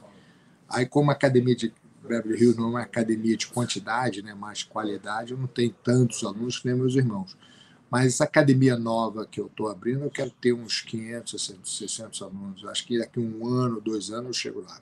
[0.70, 4.64] Aí, como a academia de Beverly Hills não é uma academia de quantidade, né, mais
[4.64, 7.38] qualidade, eu não tenho tantos alunos que nem meus irmãos.
[7.92, 12.66] Mas essa academia nova que eu estou abrindo, eu quero ter uns 500, 600 alunos.
[12.66, 14.80] Acho que daqui um ano, dois anos, eu chego lá.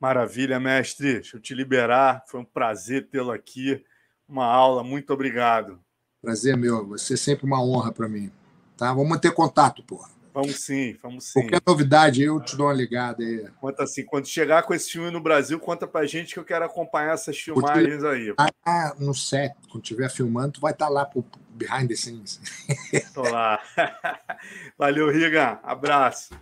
[0.00, 1.14] Maravilha, mestre.
[1.14, 2.24] Deixa eu te liberar.
[2.26, 3.84] Foi um prazer tê-lo aqui.
[4.28, 4.82] Uma aula.
[4.82, 5.78] Muito obrigado.
[6.20, 6.84] Prazer meu.
[6.88, 8.32] Você é sempre uma honra para mim.
[8.76, 8.92] Tá?
[8.92, 10.10] Vamos manter contato, porra.
[10.32, 11.40] Vamos sim, vamos sim.
[11.40, 13.46] Qualquer novidade, eu te dou uma ligada aí.
[13.60, 16.64] Conta assim, quando chegar com esse filme no Brasil, conta pra gente que eu quero
[16.64, 18.32] acompanhar essas filmagens aí.
[18.64, 22.40] Ah, no set, quando estiver filmando, tu vai estar tá lá pro behind the scenes.
[23.12, 23.60] Tô lá.
[24.78, 25.58] Valeu, Riga.
[25.62, 26.30] Abraço.